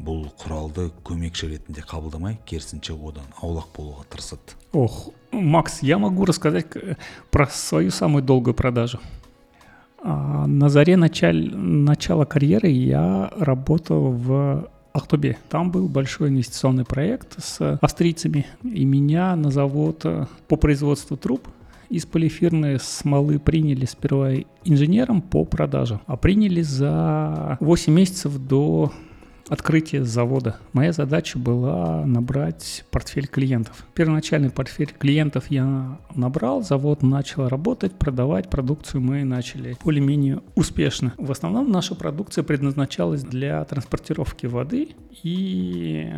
бұл 0.00 0.28
құралды 0.40 0.90
көмекші 1.04 1.50
ретінде 1.52 1.84
қабылдамай 1.84 2.38
керісінше 2.46 2.94
одан 2.96 3.26
аулақ 3.42 3.72
болуға 3.76 4.06
тырысады 4.08 4.56
ох 4.72 5.10
макс 5.32 5.82
я 5.82 5.98
могу 5.98 6.24
рассказать 6.24 6.66
про 7.30 7.46
свою 7.46 7.90
самую 7.90 8.22
долгую 8.22 8.54
продажу 8.54 9.00
на 10.02 10.68
заре 10.68 10.96
началь, 10.96 11.54
начала 11.54 12.24
карьеры 12.24 12.68
я 12.68 13.30
работал 13.36 14.12
в 14.12 14.70
Ахтубе. 14.92 15.36
Там 15.48 15.70
был 15.70 15.88
большой 15.88 16.30
инвестиционный 16.30 16.84
проект 16.84 17.42
с 17.42 17.78
австрийцами. 17.80 18.46
И 18.64 18.84
меня 18.84 19.36
на 19.36 19.50
завод 19.50 20.04
по 20.48 20.56
производству 20.56 21.16
труб 21.16 21.46
из 21.90 22.06
полифирной 22.06 22.78
смолы 22.80 23.38
приняли 23.38 23.84
сперва 23.84 24.32
инженером 24.64 25.20
по 25.20 25.44
продажам, 25.44 26.00
а 26.06 26.16
приняли 26.16 26.62
за 26.62 27.56
8 27.60 27.92
месяцев 27.92 28.38
до 28.38 28.92
открытия 29.49 30.03
завода. 30.03 30.57
Моя 30.73 30.91
задача 30.91 31.37
была 31.37 32.05
набрать 32.05 32.85
портфель 32.91 33.27
клиентов. 33.27 33.85
Первоначальный 33.93 34.49
портфель 34.49 34.91
клиентов 34.97 35.45
я 35.49 35.99
набрал, 36.13 36.63
завод 36.63 37.03
начал 37.03 37.47
работать, 37.47 37.93
продавать 37.93 38.49
продукцию 38.49 39.01
мы 39.01 39.23
начали 39.23 39.77
более-менее 39.83 40.41
успешно. 40.55 41.13
В 41.17 41.31
основном 41.31 41.71
наша 41.71 41.95
продукция 41.95 42.43
предназначалась 42.43 43.23
для 43.23 43.63
транспортировки 43.65 44.45
воды 44.45 44.89
и 45.23 46.11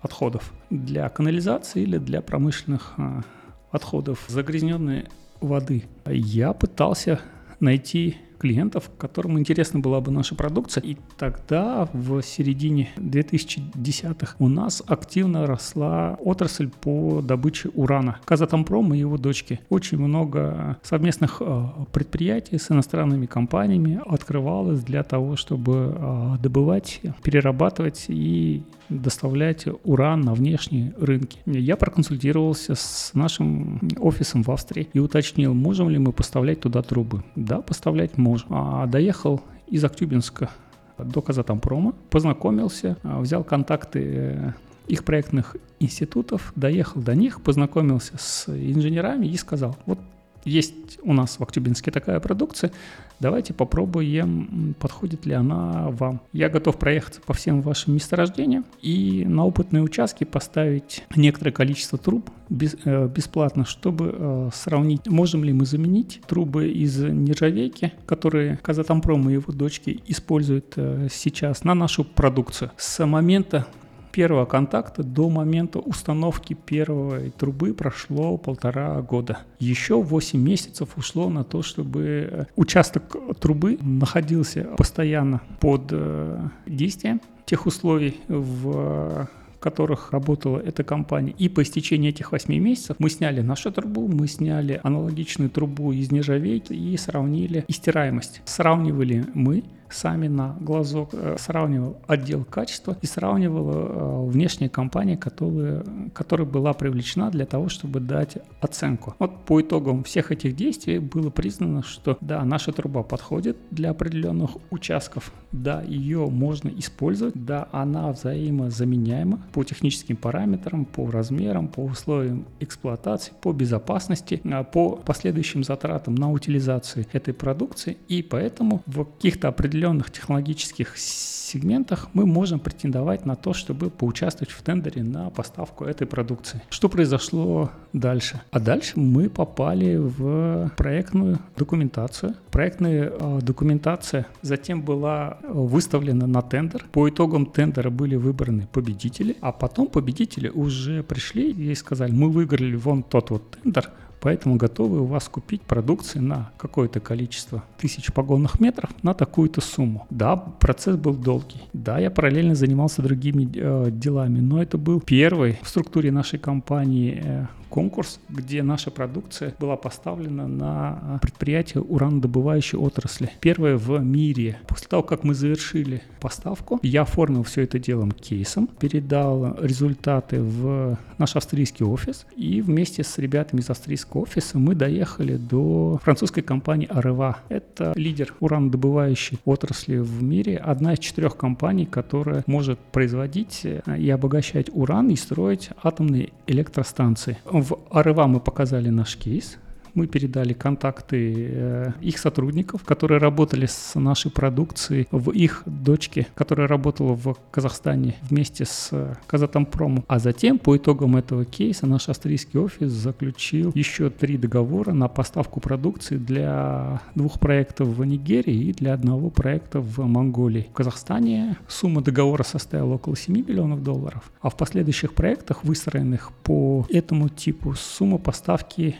отходов, 0.00 0.52
для 0.70 1.08
канализации 1.08 1.82
или 1.82 1.98
для 1.98 2.22
промышленных 2.22 2.94
а, 2.96 3.22
отходов 3.70 4.24
загрязненной 4.28 5.06
воды. 5.40 5.84
Я 6.06 6.52
пытался 6.52 7.20
найти 7.60 8.16
клиентов, 8.42 8.90
которым 8.98 9.38
интересна 9.38 9.78
была 9.78 10.00
бы 10.00 10.10
наша 10.10 10.34
продукция. 10.34 10.82
И 10.82 10.96
тогда, 11.16 11.88
в 11.92 12.20
середине 12.22 12.90
2010-х, 12.96 14.34
у 14.40 14.48
нас 14.48 14.82
активно 14.84 15.46
росла 15.46 16.18
отрасль 16.20 16.68
по 16.68 17.22
добыче 17.22 17.70
урана. 17.74 18.18
Казатомпром 18.24 18.94
и 18.94 18.98
его 18.98 19.16
дочки. 19.16 19.60
Очень 19.70 19.98
много 19.98 20.76
совместных 20.82 21.36
э, 21.40 21.66
предприятий 21.92 22.58
с 22.58 22.70
иностранными 22.70 23.26
компаниями 23.26 24.00
открывалось 24.04 24.82
для 24.82 25.04
того, 25.04 25.36
чтобы 25.36 25.94
э, 25.96 26.36
добывать, 26.42 27.00
перерабатывать 27.22 28.06
и 28.08 28.64
доставлять 29.00 29.66
уран 29.84 30.20
на 30.20 30.34
внешние 30.34 30.92
рынки. 30.98 31.38
Я 31.46 31.76
проконсультировался 31.76 32.74
с 32.74 33.10
нашим 33.14 33.80
офисом 33.98 34.42
в 34.42 34.50
Австрии 34.50 34.88
и 34.92 34.98
уточнил, 34.98 35.54
можем 35.54 35.88
ли 35.88 35.98
мы 35.98 36.12
поставлять 36.12 36.60
туда 36.60 36.82
трубы. 36.82 37.22
Да, 37.36 37.60
поставлять 37.60 38.18
можем. 38.18 38.48
А 38.50 38.86
доехал 38.86 39.40
из 39.68 39.84
Актюбинска 39.84 40.50
до 40.98 41.22
Казатомпрома, 41.22 41.94
познакомился, 42.10 42.96
а, 43.02 43.20
взял 43.20 43.42
контакты 43.44 44.00
э, 44.04 44.52
их 44.86 45.04
проектных 45.04 45.56
институтов, 45.80 46.52
доехал 46.54 47.00
до 47.00 47.14
них, 47.14 47.42
познакомился 47.42 48.12
с 48.18 48.48
инженерами 48.48 49.26
и 49.26 49.36
сказал, 49.36 49.76
вот 49.86 49.98
есть 50.44 50.98
у 51.02 51.12
нас 51.12 51.38
в 51.38 51.42
Актюбинске 51.42 51.90
такая 51.90 52.20
продукция, 52.20 52.72
давайте 53.20 53.54
попробуем, 53.54 54.74
подходит 54.78 55.26
ли 55.26 55.34
она 55.34 55.88
вам. 55.90 56.20
Я 56.32 56.48
готов 56.48 56.78
проехаться 56.78 57.20
по 57.20 57.32
всем 57.32 57.62
вашим 57.62 57.94
месторождениям 57.94 58.64
и 58.80 59.24
на 59.26 59.46
опытные 59.46 59.82
участки 59.82 60.24
поставить 60.24 61.04
некоторое 61.14 61.52
количество 61.52 61.98
труб 61.98 62.30
э, 62.50 63.08
бесплатно, 63.08 63.64
чтобы 63.64 64.14
э, 64.14 64.50
сравнить, 64.52 65.06
можем 65.06 65.44
ли 65.44 65.52
мы 65.52 65.64
заменить 65.64 66.20
трубы 66.26 66.68
из 66.68 66.98
нержавейки, 66.98 67.92
которые 68.06 68.58
Казатомпром 68.62 69.30
и 69.30 69.34
его 69.34 69.52
дочки 69.52 70.00
используют 70.06 70.74
э, 70.76 71.08
сейчас 71.10 71.64
на 71.64 71.74
нашу 71.74 72.04
продукцию. 72.04 72.72
С 72.76 73.04
момента 73.06 73.66
первого 74.12 74.44
контакта 74.44 75.02
до 75.02 75.28
момента 75.30 75.78
установки 75.78 76.54
первой 76.54 77.30
трубы 77.30 77.74
прошло 77.74 78.36
полтора 78.36 79.00
года. 79.00 79.38
Еще 79.58 80.00
8 80.00 80.38
месяцев 80.38 80.90
ушло 80.96 81.28
на 81.30 81.44
то, 81.44 81.62
чтобы 81.62 82.28
э, 82.30 82.44
участок 82.56 83.16
трубы 83.40 83.78
находился 83.80 84.64
постоянно 84.76 85.40
под 85.60 85.88
э, 85.90 86.48
действием 86.66 87.20
тех 87.46 87.66
условий, 87.66 88.20
в 88.28 89.28
которых 89.62 90.12
работала 90.12 90.58
эта 90.58 90.84
компания. 90.84 91.34
И 91.38 91.48
по 91.48 91.62
истечении 91.62 92.10
этих 92.10 92.32
8 92.32 92.52
месяцев 92.54 92.96
мы 92.98 93.08
сняли 93.08 93.40
нашу 93.40 93.72
трубу, 93.72 94.08
мы 94.08 94.26
сняли 94.26 94.80
аналогичную 94.82 95.48
трубу 95.48 95.92
из 95.92 96.10
нержавейки 96.10 96.74
и 96.74 96.96
сравнили 96.96 97.64
истираемость. 97.68 98.42
Сравнивали 98.44 99.24
мы 99.32 99.64
сами 99.94 100.28
на 100.28 100.56
глазок, 100.60 101.10
э, 101.12 101.36
сравнивал 101.38 101.96
отдел 102.06 102.44
качества 102.44 102.96
и 103.00 103.06
сравнивал 103.06 103.70
э, 103.70 104.30
внешняя 104.30 104.68
компания, 104.68 105.16
которая, 105.16 105.84
которая 106.14 106.46
была 106.46 106.72
привлечена 106.72 107.30
для 107.30 107.46
того, 107.46 107.68
чтобы 107.68 108.00
дать 108.00 108.38
оценку. 108.60 109.14
Вот 109.18 109.44
по 109.44 109.60
итогам 109.60 110.04
всех 110.04 110.32
этих 110.32 110.56
действий 110.56 110.98
было 110.98 111.30
признано, 111.30 111.82
что 111.82 112.16
да, 112.20 112.44
наша 112.44 112.72
труба 112.72 113.02
подходит 113.02 113.56
для 113.70 113.90
определенных 113.90 114.50
участков, 114.70 115.32
да, 115.52 115.82
ее 115.82 116.28
можно 116.28 116.68
использовать, 116.68 117.34
да, 117.34 117.68
она 117.72 118.10
взаимозаменяема 118.12 119.40
по 119.52 119.64
техническим 119.64 120.16
параметрам, 120.16 120.84
по 120.84 121.10
размерам, 121.10 121.68
по 121.68 121.80
условиям 121.80 122.46
эксплуатации, 122.60 123.32
по 123.40 123.52
безопасности, 123.52 124.40
а, 124.44 124.64
по 124.64 124.96
последующим 124.96 125.64
затратам 125.64 126.14
на 126.14 126.30
утилизацию 126.30 127.06
этой 127.12 127.34
продукции, 127.34 127.96
и 128.08 128.22
поэтому 128.22 128.82
в 128.86 129.04
каких-то 129.04 129.48
определенных 129.48 129.81
определенных 129.82 130.12
технологических 130.12 130.96
сегментах 130.96 132.08
мы 132.14 132.24
можем 132.24 132.60
претендовать 132.60 133.26
на 133.26 133.34
то, 133.34 133.52
чтобы 133.52 133.90
поучаствовать 133.90 134.52
в 134.52 134.62
тендере 134.62 135.02
на 135.02 135.30
поставку 135.30 135.84
этой 135.84 136.06
продукции. 136.06 136.62
Что 136.70 136.88
произошло 136.88 137.70
дальше? 137.92 138.40
А 138.52 138.60
дальше 138.60 139.00
мы 139.00 139.28
попали 139.28 139.96
в 139.96 140.70
проектную 140.76 141.40
документацию. 141.56 142.36
Проектная 142.52 143.10
э, 143.10 143.38
документация 143.42 144.26
затем 144.42 144.82
была 144.82 145.38
выставлена 145.48 146.26
на 146.26 146.42
тендер. 146.42 146.84
По 146.92 147.08
итогам 147.08 147.46
тендера 147.46 147.90
были 147.90 148.14
выбраны 148.14 148.68
победители, 148.72 149.36
а 149.40 149.50
потом 149.50 149.88
победители 149.88 150.48
уже 150.48 151.02
пришли 151.02 151.50
и 151.50 151.74
сказали, 151.74 152.12
мы 152.12 152.30
выиграли 152.30 152.76
вон 152.76 153.02
тот 153.02 153.30
вот 153.30 153.50
тендер, 153.50 153.90
поэтому 154.22 154.56
готовы 154.56 155.00
у 155.00 155.04
вас 155.04 155.28
купить 155.28 155.62
продукции 155.62 156.20
на 156.20 156.50
какое-то 156.56 157.00
количество 157.00 157.64
тысяч 157.78 158.12
погонных 158.12 158.60
метров 158.60 158.90
на 159.02 159.14
такую-то 159.14 159.60
сумму. 159.60 160.06
Да, 160.10 160.36
процесс 160.36 160.96
был 160.96 161.14
долгий. 161.14 161.60
Да, 161.72 161.98
я 161.98 162.10
параллельно 162.10 162.54
занимался 162.54 163.02
другими 163.02 163.50
э, 163.54 163.90
делами, 163.90 164.38
но 164.38 164.62
это 164.62 164.78
был 164.78 165.00
первый 165.00 165.58
в 165.62 165.68
структуре 165.68 166.12
нашей 166.12 166.38
компании 166.38 167.20
э, 167.22 167.46
конкурс, 167.72 168.20
где 168.28 168.62
наша 168.62 168.90
продукция 168.90 169.54
была 169.58 169.76
поставлена 169.76 170.46
на 170.46 171.18
предприятие 171.22 171.82
уранодобывающей 171.82 172.76
отрасли. 172.78 173.30
Первое 173.40 173.78
в 173.78 173.98
мире. 174.00 174.58
После 174.68 174.88
того, 174.88 175.02
как 175.02 175.24
мы 175.24 175.34
завершили 175.34 176.02
поставку, 176.20 176.78
я 176.82 177.02
оформил 177.02 177.42
все 177.44 177.62
это 177.62 177.78
делом 177.78 178.12
кейсом, 178.12 178.66
передал 178.66 179.56
результаты 179.58 180.42
в 180.42 180.98
наш 181.16 181.34
австрийский 181.34 181.86
офис, 181.86 182.26
и 182.36 182.60
вместе 182.60 183.02
с 183.02 183.16
ребятами 183.16 183.60
из 183.60 183.70
австрийского 183.70 184.22
офиса 184.22 184.58
мы 184.58 184.74
доехали 184.74 185.36
до 185.36 185.98
французской 186.02 186.42
компании 186.42 186.88
Арева. 186.90 187.38
Это 187.48 187.92
лидер 187.96 188.34
уранодобывающей 188.40 189.38
отрасли 189.46 189.96
в 189.96 190.22
мире, 190.22 190.58
одна 190.58 190.92
из 190.92 190.98
четырех 190.98 191.36
компаний, 191.38 191.86
которая 191.86 192.44
может 192.46 192.78
производить 192.78 193.64
и 193.64 194.10
обогащать 194.10 194.68
уран 194.72 195.08
и 195.08 195.16
строить 195.16 195.70
атомные 195.82 196.32
электростанции. 196.46 197.38
В 197.62 197.78
АРЭВА 197.90 198.26
мы 198.26 198.40
показали 198.40 198.90
наш 198.90 199.16
кейс, 199.16 199.58
мы 199.94 200.06
передали 200.06 200.52
контакты 200.52 201.48
э, 201.50 201.92
их 202.00 202.18
сотрудников, 202.18 202.84
которые 202.84 203.18
работали 203.18 203.66
с 203.66 203.98
нашей 203.98 204.30
продукцией 204.30 205.08
в 205.10 205.30
их 205.30 205.62
дочке, 205.66 206.26
которая 206.34 206.66
работала 206.66 207.14
в 207.14 207.36
Казахстане 207.50 208.16
вместе 208.22 208.64
с 208.64 208.88
э, 208.92 209.14
Казатомпромом. 209.26 210.04
А 210.08 210.18
затем, 210.18 210.58
по 210.58 210.76
итогам 210.76 211.16
этого 211.16 211.44
кейса, 211.44 211.86
наш 211.86 212.08
австрийский 212.08 212.58
офис 212.58 212.90
заключил 212.90 213.72
еще 213.74 214.10
три 214.10 214.36
договора 214.36 214.92
на 214.92 215.08
поставку 215.08 215.60
продукции 215.60 216.16
для 216.16 217.02
двух 217.14 217.38
проектов 217.38 217.88
в 217.88 218.04
Нигерии 218.04 218.68
и 218.68 218.72
для 218.72 218.94
одного 218.94 219.30
проекта 219.30 219.80
в 219.80 220.06
Монголии. 220.06 220.68
В 220.70 220.74
Казахстане 220.74 221.56
сумма 221.68 222.02
договора 222.02 222.42
составила 222.42 222.94
около 222.94 223.16
7 223.16 223.34
миллионов 223.34 223.82
долларов, 223.82 224.30
а 224.40 224.50
в 224.50 224.56
последующих 224.56 225.14
проектах, 225.14 225.64
выстроенных 225.64 226.32
по 226.42 226.86
этому 226.88 227.28
типу, 227.28 227.74
сумма 227.74 228.18
поставки 228.18 228.96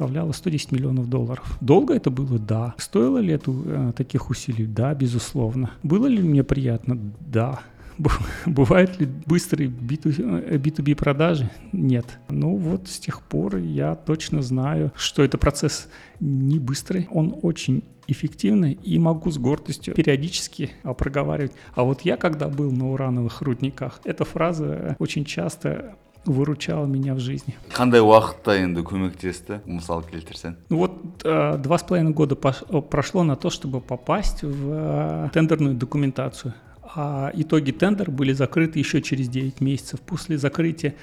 составляла 0.00 0.32
110 0.32 0.72
миллионов 0.72 1.10
долларов. 1.10 1.58
Долго 1.60 1.94
это 1.94 2.10
было? 2.10 2.38
Да. 2.38 2.74
Стоило 2.78 3.18
ли 3.18 3.34
это 3.34 3.52
э, 3.52 3.92
таких 3.94 4.30
усилий? 4.30 4.66
Да, 4.66 4.94
безусловно. 4.94 5.72
Было 5.82 6.06
ли 6.06 6.22
мне 6.22 6.42
приятно? 6.42 6.98
Да. 7.20 7.60
Бывают 8.46 8.98
ли 8.98 9.06
быстрые 9.26 9.68
B2B 9.68 10.92
э, 10.92 10.94
продажи? 10.94 11.50
Нет. 11.72 12.18
Ну 12.30 12.56
вот 12.56 12.88
с 12.88 12.98
тех 12.98 13.20
пор 13.20 13.58
я 13.58 13.94
точно 13.94 14.40
знаю, 14.40 14.90
что 14.96 15.22
это 15.22 15.36
процесс 15.36 15.88
не 16.18 16.58
быстрый, 16.58 17.06
он 17.10 17.38
очень 17.42 17.84
эффективный 18.06 18.72
и 18.72 18.98
могу 18.98 19.30
с 19.30 19.36
гордостью 19.36 19.94
периодически 19.94 20.70
проговаривать. 20.96 21.52
А 21.74 21.84
вот 21.84 22.00
я, 22.02 22.16
когда 22.16 22.48
был 22.48 22.72
на 22.72 22.90
урановых 22.90 23.42
рудниках, 23.42 24.00
эта 24.04 24.24
фраза 24.24 24.96
очень 24.98 25.26
часто 25.26 25.94
выручала 26.25 26.85
меня 26.85 27.13
в 27.13 27.19
жизни. 27.19 27.55
Қандай 27.69 28.01
уақытта 28.01 28.57
енді 28.63 28.81
көмектесті 28.85 29.61
мысал 29.65 30.01
келтірсең 30.05 30.55
ну 30.69 30.77
вот 30.77 31.23
э, 31.23 31.57
два 31.57 31.77
с 31.77 31.83
половиной 31.83 32.13
года 32.13 32.35
прошло 32.35 33.23
на 33.23 33.35
то 33.35 33.49
чтобы 33.49 33.79
попасть 33.79 34.41
в 34.43 34.71
э, 34.71 35.29
тендерную 35.33 35.75
документацию 35.75 36.53
а 36.95 37.31
итоги 37.33 37.71
тендера 37.71 38.11
были 38.11 38.33
закрыты 38.33 38.79
еще 38.79 39.01
через 39.01 39.27
9 39.29 39.61
месяцев 39.61 39.99
после 40.01 40.37
закрытия 40.37 40.95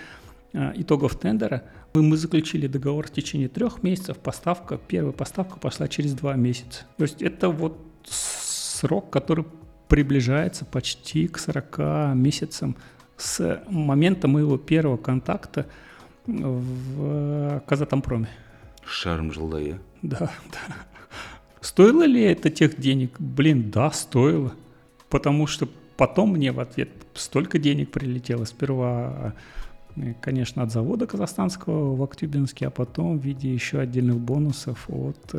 э, 0.52 0.72
итогов 0.76 1.16
тендера 1.18 1.62
мы 1.94 2.16
заключили 2.16 2.66
договор 2.66 3.06
в 3.06 3.10
течение 3.12 3.48
трех 3.48 3.82
месяцев 3.82 4.18
поставка 4.18 4.76
первая 4.76 5.12
поставка 5.12 5.58
пошла 5.58 5.86
через 5.88 6.14
два 6.14 6.34
месяца 6.34 6.84
то 6.98 7.04
есть 7.04 7.22
это 7.22 7.48
вот 7.48 7.78
срок 8.04 9.10
который 9.10 9.44
приближается 9.88 10.64
почти 10.64 11.28
к 11.28 11.38
40 11.38 12.16
месяцам 12.16 12.76
с 13.17 13.63
момента 13.69 14.27
моего 14.27 14.57
первого 14.57 14.97
контакта 14.97 15.65
в 16.25 17.61
Казатомпроме. 17.67 18.29
Шарм 18.85 19.33
жылда, 19.33 19.57
я? 19.59 19.77
Да, 20.01 20.19
да. 20.19 20.75
Стоило 21.61 22.03
ли 22.03 22.21
это 22.21 22.49
тех 22.49 22.79
денег? 22.79 23.19
Блин, 23.19 23.71
да, 23.71 23.91
стоило. 23.91 24.53
Потому 25.09 25.47
что 25.47 25.67
потом 25.97 26.33
мне 26.33 26.51
в 26.51 26.59
ответ 26.59 26.89
столько 27.13 27.59
денег 27.59 27.91
прилетело. 27.91 28.45
Сперва, 28.45 29.33
конечно, 30.21 30.63
от 30.63 30.71
завода 30.71 31.07
казахстанского 31.07 31.95
в 31.95 32.03
Актюбинске, 32.03 32.67
а 32.67 32.69
потом 32.69 33.17
в 33.19 33.23
виде 33.23 33.51
еще 33.51 33.79
отдельных 33.79 34.19
бонусов 34.19 34.89
от 34.89 35.33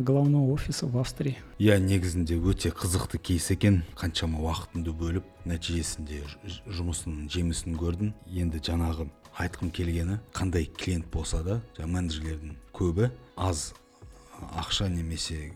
главного 0.00 0.52
офиса 0.52 0.86
в 0.86 0.98
австрии. 0.98 1.36
Иә 1.58 1.78
негізінде 1.78 2.36
өте 2.38 2.70
қызықты 2.70 3.18
кейс 3.18 3.50
екен. 3.50 3.82
Қаншама 3.96 4.40
уақытымды 4.42 4.92
бөліп 4.96 5.26
нәтижесінде 5.46 6.22
жұмысының 6.66 7.28
жемісін 7.30 7.76
көрдім. 7.78 8.12
Енді 8.26 8.60
жаңағы 8.64 9.08
айтқым 9.38 9.70
келгені 9.70 10.18
қандай 10.34 10.66
клиент 10.66 11.10
болса 11.12 11.42
да 11.44 11.60
жаңағы 11.78 11.92
менеджерлердің 11.96 12.54
көбі 12.74 13.10
аз 13.36 13.72
ақша 14.56 14.88
немесе 14.88 15.52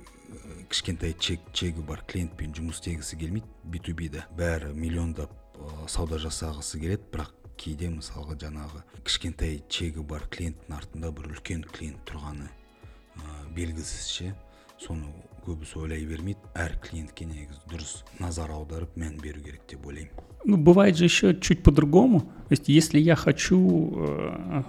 кішкентай 0.71 1.15
чек 1.19 1.41
чегі 1.53 1.83
бар 1.87 2.05
клиентпен 2.07 2.55
жұмыс 2.55 2.81
істегісі 2.81 3.19
келмейді. 3.19 3.49
B2B-да 3.65 4.27
бәрі 4.37 4.75
миллиондап 4.75 5.33
сауда 5.89 6.19
жасағысы 6.23 6.81
келеді. 6.83 7.09
Бірақ 7.13 7.33
кейде 7.57 7.89
мысалға 7.89 8.37
жаңағы 8.43 8.83
кішкентай 9.07 9.63
чегі 9.69 10.05
бар 10.07 10.27
клиенттің 10.31 10.77
артында 10.77 11.11
бір 11.15 11.33
үлкен 11.35 11.65
клиент 11.71 12.03
тұрғаны 12.09 12.51
белгісіз 13.56 14.08
ше 14.08 14.34
соны 14.80 15.12
көбісі 15.46 15.82
ойлай 15.84 16.06
бермейді 16.08 16.40
әр 16.56 16.78
клиентке 16.84 17.26
негізі 17.28 17.62
дұрыс 17.72 17.94
назар 18.20 18.52
аударып 18.56 18.96
мән 19.00 19.18
беру 19.22 19.42
керек 19.44 19.62
деп 19.70 19.86
ойлаймын 19.86 20.12
ну 20.46 20.58
бывает 20.58 20.98
же 20.98 21.06
еще 21.06 21.36
чуть 21.36 21.64
по-другому 21.64 22.22
то 22.22 22.52
есть 22.52 22.70
если 22.70 23.00
я 23.00 23.16
хочу 23.16 23.60
э, 23.98 24.64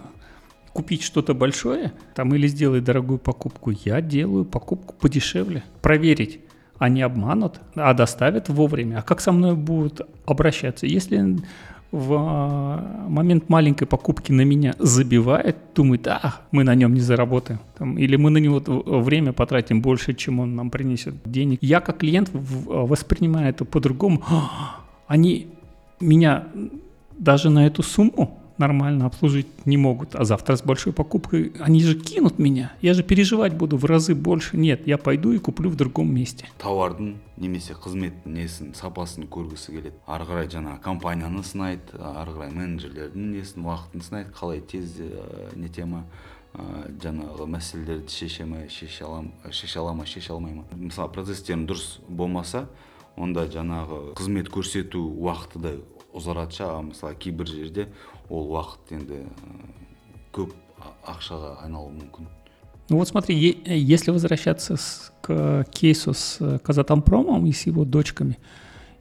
купить 0.73 1.03
что-то 1.03 1.35
большое 1.35 1.92
там 2.14 2.35
или 2.35 2.46
сделать 2.46 2.85
дорогую 2.85 3.18
покупку 3.18 3.70
я 3.70 4.01
делаю 4.01 4.44
покупку 4.44 4.94
подешевле 4.94 5.62
проверить 5.83 6.40
они 6.81 7.03
обманут, 7.03 7.61
а 7.75 7.92
доставят 7.92 8.49
вовремя. 8.49 9.01
А 9.01 9.03
как 9.03 9.20
со 9.20 9.33
мной 9.33 9.55
будут 9.55 10.01
обращаться? 10.25 10.87
Если 10.87 11.37
в 11.95 12.13
а, 12.13 13.05
момент 13.08 13.47
маленькой 13.47 13.86
покупки 13.86 14.34
на 14.34 14.41
меня 14.41 14.75
забивает, 14.79 15.55
думает, 15.73 16.05
а, 16.08 16.41
мы 16.51 16.65
на 16.65 16.75
нем 16.75 16.93
не 16.93 16.99
заработаем. 16.99 17.60
Там, 17.77 17.97
или 17.97 18.17
мы 18.17 18.31
на 18.31 18.38
него 18.38 18.62
время 18.67 19.31
потратим 19.31 19.81
больше, 19.81 20.13
чем 20.13 20.41
он 20.41 20.55
нам 20.55 20.69
принесет 20.69 21.15
денег. 21.23 21.60
Я 21.62 21.79
как 21.79 21.99
клиент 21.99 22.29
воспринимаю 22.34 23.49
это 23.49 23.63
по-другому. 23.63 24.21
Они 25.08 25.47
меня 26.01 26.47
даже 27.17 27.49
на 27.49 27.65
эту 27.65 27.81
сумму 27.81 28.38
нормально 28.59 29.07
обслужить 29.07 29.66
не 29.66 29.77
могут, 29.77 30.14
а 30.14 30.25
завтра 30.25 30.57
с 30.57 30.62
большой 30.62 30.92
покупкой 30.92 31.53
они 31.61 31.83
же 31.83 31.99
кинут 31.99 32.38
меня, 32.38 32.73
я 32.83 32.94
же 32.94 33.03
переживать 33.03 33.55
буду 33.55 33.77
в 33.77 33.85
разы 33.87 34.14
больше. 34.14 34.57
Нет, 34.57 34.87
я 34.87 34.99
пойду 34.99 35.33
и 35.33 35.38
куплю 35.38 35.70
в 35.70 35.77
другом 35.77 36.14
месте. 36.14 36.46
тауардың 36.61 37.14
немесе 37.40 37.73
қызметтің 37.73 38.35
несін 38.37 38.75
сапасын 38.77 39.25
көргісі 39.33 39.73
келеді 39.73 39.96
ары 40.07 40.27
қарай 40.29 40.51
жаңағы 40.53 40.83
компанияны 40.85 41.42
сынайды 41.42 41.96
ары 41.96 42.35
қарай 42.37 42.53
менеджерлердің 42.53 43.33
несін 43.33 43.64
уақытын 43.64 44.05
сынайды 44.05 44.35
қалай 44.37 44.61
тез 44.61 45.01
нете 45.57 45.87
ма 45.88 46.05
жаңағы 46.53 47.46
мәселелерді 47.49 48.12
шеше 48.12 48.44
ме 48.44 48.68
шеше 48.68 49.05
алам 49.05 49.33
шеше 49.51 49.79
ала 49.79 49.94
ма 49.94 50.05
шеше 50.05 50.35
алмай 50.35 50.53
ма 50.53 50.64
мысалы 50.75 51.12
процесстерің 51.14 51.64
дұрыс 51.70 52.01
болмаса 52.09 52.66
онда 53.16 53.46
жаңағы 53.46 54.12
қызмет 54.18 54.51
көрсету 54.53 55.01
уақыты 55.01 55.62
да 55.62 55.75
ұзарады 56.12 56.59
ше 56.59 56.66
мысалы 56.90 57.14
кейбір 57.14 57.46
жерде 57.46 57.88
ол 58.30 58.50
уақыт 58.56 58.96
енді 58.98 59.22
көп 60.36 60.56
ақшаға 61.06 61.62
айналуы 61.66 61.94
мүмкін 62.00 62.34
ну 62.88 62.98
вот 62.98 63.08
смотри, 63.08 63.36
если 63.66 64.12
возвращаться 64.12 64.76
к 65.22 65.66
кейсу 65.72 66.14
с 66.14 66.60
Казатомпромом 66.60 67.48
и 67.48 67.52
с 67.52 67.66
его 67.66 67.84
дочками, 67.84 68.38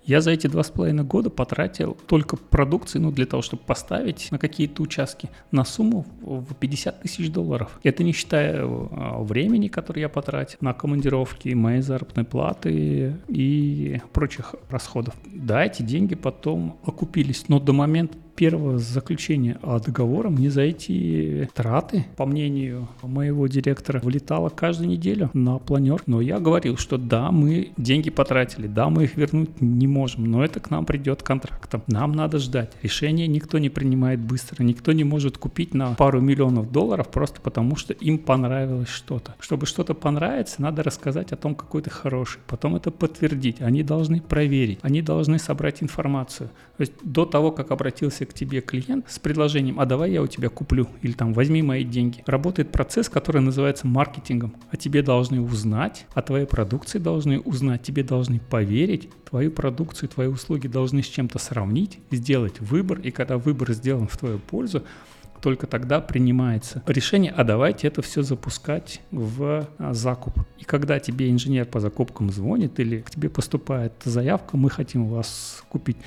я 0.07 0.21
за 0.21 0.33
эти 0.33 0.47
два 0.47 0.63
с 0.63 0.71
половиной 0.71 1.05
года 1.05 1.31
потратил 1.31 1.97
только 2.07 2.37
продукции, 2.37 2.99
ну, 2.99 3.11
для 3.11 3.25
того, 3.25 3.43
чтобы 3.43 3.63
поставить 3.63 4.31
на 4.31 4.39
какие-то 4.39 4.83
участки, 4.83 5.31
на 5.51 5.65
сумму 5.65 6.05
в 6.21 6.55
50 6.55 7.03
тысяч 7.03 7.31
долларов. 7.31 7.79
Это 7.83 8.05
не 8.05 8.13
считая 8.13 8.65
а, 8.65 9.23
времени, 9.23 9.69
которое 9.69 10.03
я 10.03 10.09
потратил 10.11 10.59
на 10.61 10.75
командировки, 10.75 11.49
моей 11.55 11.81
заработной 11.81 12.25
платы 12.25 13.17
и 13.29 14.01
прочих 14.13 14.55
расходов. 14.69 15.15
Да, 15.25 15.65
эти 15.65 15.83
деньги 15.83 16.15
потом 16.15 16.79
окупились, 16.85 17.49
но 17.49 17.59
до 17.59 17.73
момента 17.73 18.19
первого 18.35 18.79
заключения 18.79 19.59
о 19.63 19.79
договора 19.79 20.29
мне 20.29 20.51
за 20.51 20.63
эти 20.63 21.49
траты, 21.55 22.07
по 22.17 22.27
мнению 22.27 22.89
моего 23.03 23.47
директора, 23.47 24.01
вылетало 24.01 24.49
каждую 24.49 24.89
неделю 24.89 25.31
на 25.33 25.59
планер. 25.59 26.03
Но 26.07 26.21
я 26.21 26.41
говорил, 26.41 26.77
что 26.77 26.99
да, 26.99 27.31
мы 27.31 27.73
деньги 27.77 28.11
потратили, 28.11 28.67
да, 28.67 28.89
мы 28.89 29.05
их 29.05 29.17
вернуть 29.17 29.61
не 29.61 29.87
можем, 29.87 30.25
но 30.25 30.45
это 30.45 30.61
к 30.61 30.71
нам 30.71 30.85
придет 30.85 31.23
контрактом. 31.23 31.83
Нам 31.87 32.13
надо 32.13 32.39
ждать. 32.39 32.73
Решение 32.83 33.27
никто 33.27 33.59
не 33.59 33.69
принимает 33.69 34.21
быстро, 34.21 34.63
никто 34.63 34.93
не 34.93 35.05
может 35.05 35.39
купить 35.39 35.75
на 35.75 35.95
пару 35.95 36.21
миллионов 36.21 36.71
долларов 36.73 37.09
просто 37.09 37.41
потому, 37.41 37.77
что 37.77 37.93
им 37.93 38.19
понравилось 38.19 38.89
что-то. 38.89 39.35
Чтобы 39.39 39.67
что-то 39.67 39.95
понравится, 39.95 40.61
надо 40.61 40.83
рассказать 40.83 41.33
о 41.33 41.37
том, 41.37 41.55
какой 41.55 41.83
ты 41.83 41.91
хороший, 41.91 42.41
потом 42.47 42.77
это 42.77 42.91
подтвердить. 42.91 43.61
Они 43.61 43.83
должны 43.83 44.21
проверить, 44.21 44.79
они 44.83 45.03
должны 45.03 45.39
собрать 45.39 45.83
информацию. 45.83 46.51
То 46.77 46.81
есть 46.81 46.93
до 47.03 47.25
того, 47.25 47.53
как 47.53 47.71
обратился 47.71 48.24
к 48.27 48.35
тебе 48.35 48.61
клиент 48.61 49.11
с 49.11 49.19
предложением, 49.19 49.81
а 49.81 49.87
давай 49.87 50.13
я 50.13 50.23
у 50.23 50.27
тебя 50.27 50.49
куплю, 50.49 50.89
или 51.03 51.13
там 51.13 51.33
возьми 51.33 51.63
мои 51.63 51.85
деньги, 51.85 52.23
работает 52.27 52.73
процесс, 52.73 53.09
который 53.09 53.43
называется 53.43 53.87
маркетингом. 53.87 54.55
А 54.71 54.77
тебе 54.77 55.03
должны 55.03 55.41
узнать, 55.41 56.07
о 56.15 56.23
твоей 56.23 56.47
продукции 56.47 56.99
должны 56.99 57.41
узнать, 57.41 57.83
тебе 57.83 58.03
должны 58.03 58.41
поверить, 58.41 59.09
твою 59.29 59.51
продукцию, 59.51 60.09
твои 60.09 60.29
услуги 60.29 60.69
должны 60.69 61.03
с 61.03 61.07
чем-то 61.07 61.39
сравнить, 61.39 61.99
сделать 62.11 62.61
выбор, 62.61 63.01
и 63.01 63.11
когда 63.11 63.39
выбор 63.39 63.73
сделан 63.73 64.09
в 64.09 64.17
твою 64.17 64.39
пользу, 64.39 64.85
только 65.45 65.67
тогда 65.67 66.01
принимается 66.01 66.83
решение, 66.87 67.31
а 67.31 67.45
давайте 67.45 67.87
это 67.87 68.01
все 68.01 68.23
запускать 68.23 69.03
в 69.11 69.69
а, 69.77 69.93
закуп. 69.93 70.39
И 70.59 70.65
когда 70.65 70.99
тебе 70.99 71.31
инженер 71.31 71.67
по 71.67 71.81
закупкам 71.81 72.31
звонит 72.31 72.81
или 72.81 73.01
к 73.01 73.11
тебе 73.11 73.29
поступает 73.29 73.93
заявка, 74.05 74.57
мы 74.57 74.71
хотим 74.71 75.07
вас 75.07 75.63
купить, 75.69 75.99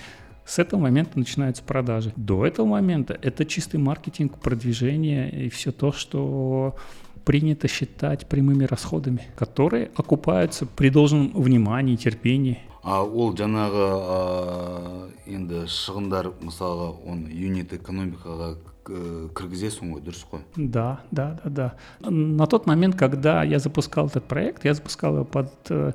с 0.46 0.58
этого 0.58 0.80
момента 0.80 1.18
начинаются 1.18 1.62
продажи. 1.62 2.12
До 2.16 2.44
этого 2.44 2.66
момента 2.66 3.18
это 3.22 3.44
чистый 3.44 3.76
маркетинг, 3.76 4.38
продвижение 4.38 5.30
и 5.30 5.48
все 5.48 5.72
то, 5.72 5.92
что 5.92 6.74
принято 7.24 7.68
считать 7.68 8.26
прямыми 8.26 8.64
расходами, 8.64 9.28
которые 9.36 9.90
окупаются 9.94 10.66
при 10.66 10.88
должном 10.90 11.30
внимании, 11.34 11.96
терпении. 11.96 12.58
а 12.82 13.02
ол 13.06 13.30
жаңағы 13.38 13.84
енді 15.30 15.62
шығындар 15.70 16.32
мысалға 16.42 16.88
оны 17.06 17.30
юнит 17.30 17.72
экономикаға 17.76 18.56
кіргізесің 18.82 19.92
ғой 19.94 20.02
дұрыс 20.02 20.24
қой 20.26 20.42
да 20.56 20.98
да 21.12 21.38
да 21.44 21.50
да 21.50 22.10
на 22.10 22.46
тот 22.46 22.66
момент 22.66 22.96
когда 22.98 23.44
я 23.44 23.60
запускал 23.60 24.08
этот 24.08 24.24
проект 24.24 24.64
я 24.64 24.74
запускал 24.74 25.14
его 25.14 25.24
под 25.24 25.52
э, 25.70 25.92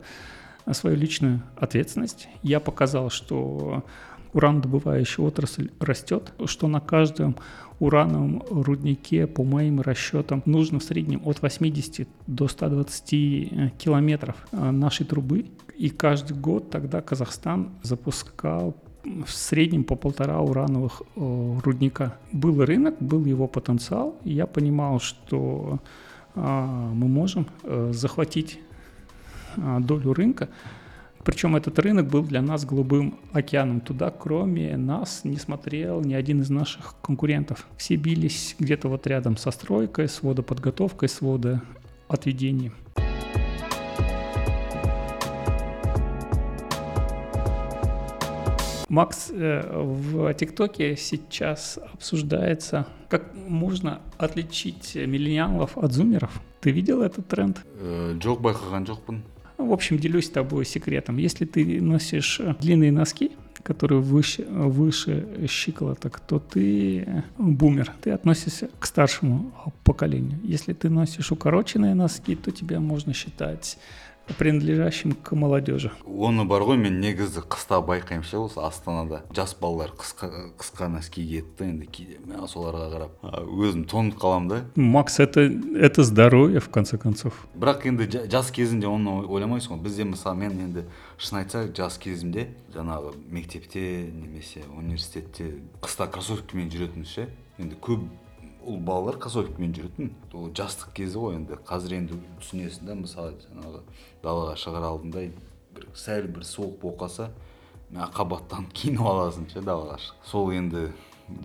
свою 0.71 0.95
личную 0.95 1.41
ответственность 1.57 2.29
я 2.41 2.61
показал 2.61 3.09
что 3.09 3.83
уранодобывающая 4.32 5.24
отрасль 5.24 5.70
растет, 5.80 6.32
что 6.46 6.68
на 6.68 6.80
каждом 6.80 7.36
урановом 7.80 8.42
руднике, 8.48 9.26
по 9.26 9.42
моим 9.42 9.80
расчетам, 9.80 10.42
нужно 10.44 10.78
в 10.78 10.84
среднем 10.84 11.20
от 11.24 11.42
80 11.42 12.08
до 12.26 12.48
120 12.48 13.12
э, 13.12 13.70
километров 13.78 14.36
э, 14.52 14.70
нашей 14.70 15.04
трубы. 15.04 15.46
И 15.76 15.88
каждый 15.88 16.36
год 16.36 16.70
тогда 16.70 17.00
Казахстан 17.00 17.70
запускал 17.82 18.76
в 19.04 19.30
среднем 19.32 19.82
по 19.84 19.96
полтора 19.96 20.40
урановых 20.40 21.02
э, 21.16 21.58
рудника. 21.64 22.18
Был 22.30 22.64
рынок, 22.64 22.94
был 23.00 23.24
его 23.24 23.48
потенциал, 23.48 24.16
и 24.24 24.32
я 24.32 24.46
понимал, 24.46 25.00
что 25.00 25.80
э, 26.34 26.40
мы 26.40 27.08
можем 27.08 27.46
э, 27.64 27.90
захватить 27.92 28.60
э, 29.56 29.80
долю 29.80 30.12
рынка. 30.12 30.48
Причем 31.24 31.54
этот 31.54 31.78
рынок 31.78 32.08
был 32.08 32.24
для 32.24 32.42
нас 32.42 32.64
голубым 32.64 33.18
океаном. 33.32 33.80
Туда, 33.80 34.10
кроме 34.10 34.76
нас, 34.76 35.20
не 35.22 35.36
смотрел 35.36 36.00
ни 36.00 36.14
один 36.14 36.40
из 36.40 36.50
наших 36.50 36.96
конкурентов. 37.00 37.68
Все 37.76 37.94
бились 37.94 38.56
где-то 38.58 38.88
вот 38.88 39.06
рядом 39.06 39.36
со 39.36 39.52
стройкой, 39.52 40.08
с 40.08 40.22
водоподготовкой, 40.22 41.08
с 41.08 41.20
водоотведением. 41.20 42.74
Макс, 48.88 49.30
э, 49.30 49.62
в 49.72 50.34
ТикТоке 50.34 50.96
сейчас 50.96 51.78
обсуждается, 51.94 52.86
как 53.08 53.32
можно 53.34 54.02
отличить 54.18 54.96
миллениалов 54.96 55.78
от 55.78 55.92
зумеров. 55.92 56.42
Ты 56.60 56.72
видел 56.72 57.00
этот 57.00 57.26
тренд? 57.26 57.64
жоқ 58.20 58.42
байқаған 58.42 58.84
жоқпын 58.86 59.22
в 59.66 59.72
общем, 59.72 59.98
делюсь 59.98 60.26
с 60.26 60.30
тобой 60.30 60.64
секретом. 60.64 61.16
Если 61.16 61.44
ты 61.44 61.80
носишь 61.80 62.40
длинные 62.60 62.92
носки, 62.92 63.32
которые 63.62 64.00
выше, 64.00 64.42
выше 64.48 65.46
щиколоток, 65.48 66.20
то 66.20 66.38
ты 66.38 67.24
бумер. 67.38 67.92
Ты 68.02 68.10
относишься 68.10 68.70
к 68.78 68.86
старшему 68.86 69.52
поколению. 69.84 70.38
Если 70.42 70.72
ты 70.72 70.88
носишь 70.88 71.30
укороченные 71.30 71.94
носки, 71.94 72.34
то 72.34 72.50
тебя 72.50 72.80
можно 72.80 73.12
считать 73.14 73.78
принадлежащим 74.38 75.12
к 75.12 75.32
молодежи. 75.32 75.90
Оны 76.06 76.44
бар 76.44 76.62
ғой 76.62 76.78
мен 76.80 77.00
негізі 77.02 77.42
қыста 77.42 77.80
байқаймын 77.84 78.24
ше 78.24 78.38
осы 78.38 78.60
астанада. 78.62 79.22
Жас 79.34 79.54
балалар 79.58 79.92
қысқа 79.98 80.52
қысқа 80.58 80.88
носки 80.88 81.22
киеді 81.24 81.46
да 81.58 81.66
енді 81.66 81.86
кейде. 81.86 82.18
Мен 82.26 82.46
соларға 82.46 82.88
қарап 82.92 83.44
өзім 83.46 83.84
тоңып 83.90 84.18
қаламын 84.22 84.48
да. 84.48 84.60
Макс 84.76 85.20
это 85.20 85.46
это 85.74 86.02
здоровье 86.02 86.60
в 86.60 86.70
конце 86.70 86.98
концов. 86.98 87.46
Бірақ 87.54 87.86
енді 87.88 88.08
жас 88.30 88.50
кезінде 88.50 88.86
оны 88.86 89.22
ойламайсың 89.26 89.76
ғой. 89.76 89.82
Бізде 89.82 90.04
мысалы 90.04 90.46
мен 90.46 90.58
енді 90.68 90.86
шын 91.18 91.42
айтсақ 91.42 91.74
жас 91.76 91.98
кезімде 91.98 92.48
жаңағы 92.74 93.14
мектепте 93.30 94.08
немесе 94.12 94.64
университетте 94.76 95.58
қыста 95.82 96.08
кроссовкамен 96.10 96.70
жүретінбіз 96.70 97.08
ше. 97.10 97.28
Енді 97.58 97.76
көп 97.82 98.06
ұл 98.62 98.78
балалар 98.78 99.18
кроссовкамен 99.18 99.74
жүретін. 99.74 100.12
Ол 100.32 100.52
жастық 100.54 100.92
кезі 100.94 101.18
ғой 101.18 101.34
енді. 101.40 101.58
Қазір 101.66 101.96
енді 101.98 102.18
түсінесің 102.38 102.86
да 102.86 102.94
мысалы 102.94 103.34
жаңағы 103.42 103.82
далаға 104.23 104.55
шығар 104.59 104.87
алдында 104.91 105.25
бір 105.75 105.89
сәл 105.97 106.29
бір 106.33 106.45
суық 106.47 106.77
болып 106.81 107.01
қалса 107.03 107.29
қабаттанып 108.17 108.73
киініп 108.75 109.09
аласың 109.11 109.49
ше 109.51 109.63
далаға 109.63 109.97
шығып 110.03 110.31
сол 110.31 110.53
енді 110.55 110.87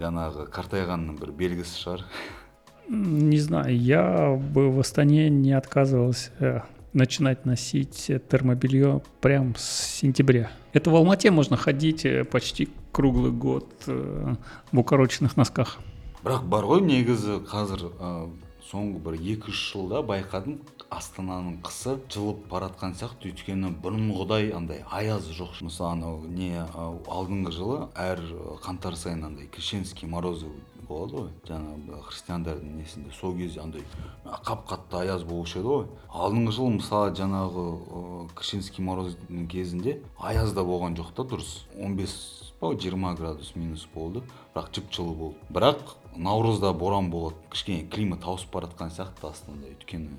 жаңағы 0.01 0.48
қартайғанның 0.55 1.18
бір 1.20 1.35
белгісі 1.38 1.83
шығар 1.85 2.07
не 2.88 3.38
знаю 3.38 3.77
я 3.77 4.37
бы 4.37 4.70
в 4.70 4.81
Астане 4.81 5.31
не 5.31 5.53
отказывался 5.53 6.31
э, 6.40 6.61
начинать 6.92 7.46
носить 7.46 8.11
термобелье 8.29 9.01
прям 9.20 9.55
с 9.57 9.98
сентября. 10.01 10.51
Это 10.72 10.90
в 10.90 10.96
Алмате 10.96 11.31
можно 11.31 11.57
ходить 11.57 12.05
э, 12.05 12.25
почти 12.25 12.68
круглый 12.90 13.31
год 13.31 13.66
э, 13.87 14.35
в 14.72 14.79
укороченных 14.79 15.37
носках. 15.37 15.79
бірақ 16.22 16.44
бар 16.46 16.66
ғой 16.70 16.85
негізі 16.87 17.40
қазір 17.51 17.81
ә, 17.98 18.11
соңғы 18.67 18.99
бір 19.06 19.15
екі 19.34 19.51
үш 19.53 19.62
жылда 19.71 20.01
байқадым 20.08 20.58
астананың 20.91 21.60
қысы 21.63 21.97
жылып 22.12 22.47
бара 22.51 22.67
жатқан 22.71 22.95
сияқты 22.99 23.32
өйткені 23.32 23.71
бұрынғыдай 23.84 24.51
андай 24.56 24.84
аяз 24.91 25.30
жоқ. 25.38 25.62
Мысалы 25.67 25.93
анау 25.93 26.23
не 26.27 26.51
алдыңғы 26.60 27.53
жылы 27.56 27.77
әр 27.95 28.23
қаңтар 28.65 28.97
сайын 28.99 29.23
андай 29.30 29.47
крещенский 29.51 30.10
морозы 30.10 30.49
болады 30.88 31.21
ғой. 31.21 31.30
Жаңағы 31.47 32.01
христиандардың 32.10 32.75
несінде 32.82 33.15
сол 33.19 33.36
кезде 33.38 33.62
андай 33.63 33.84
қап 34.25 34.67
қатты 34.69 35.01
аяз 35.03 35.23
болушы 35.27 35.60
еді 35.60 35.71
ғой. 35.71 35.88
Алдыңғы 36.12 36.56
жылы 36.60 36.75
мысалы 36.77 37.15
жаңағы 37.19 37.67
крещенский 38.36 38.84
мороздың 38.84 39.47
кезінде 39.51 39.99
аяз 40.19 40.56
да 40.56 40.67
болған 40.67 40.95
жоқ 40.99 41.15
та 41.15 41.27
дұрыс. 41.27 41.63
15 41.75 42.46
па 42.60 42.74
жиырма 42.74 43.13
градус 43.15 43.54
минус 43.56 43.88
болды. 43.93 44.24
Бірақ 44.56 44.72
жып 44.74 44.89
жылы 44.91 45.13
болды. 45.13 45.38
Бірақ 45.50 45.96
наурызда 46.15 46.74
боран 46.74 47.12
болады. 47.12 47.38
Кішкене 47.52 47.86
климат 47.89 48.26
ауысып 48.26 48.52
бара 48.54 48.67
жатқан 48.72 48.89
сияқты 48.89 49.30
астанада 49.30 49.70
өйткені 49.74 50.17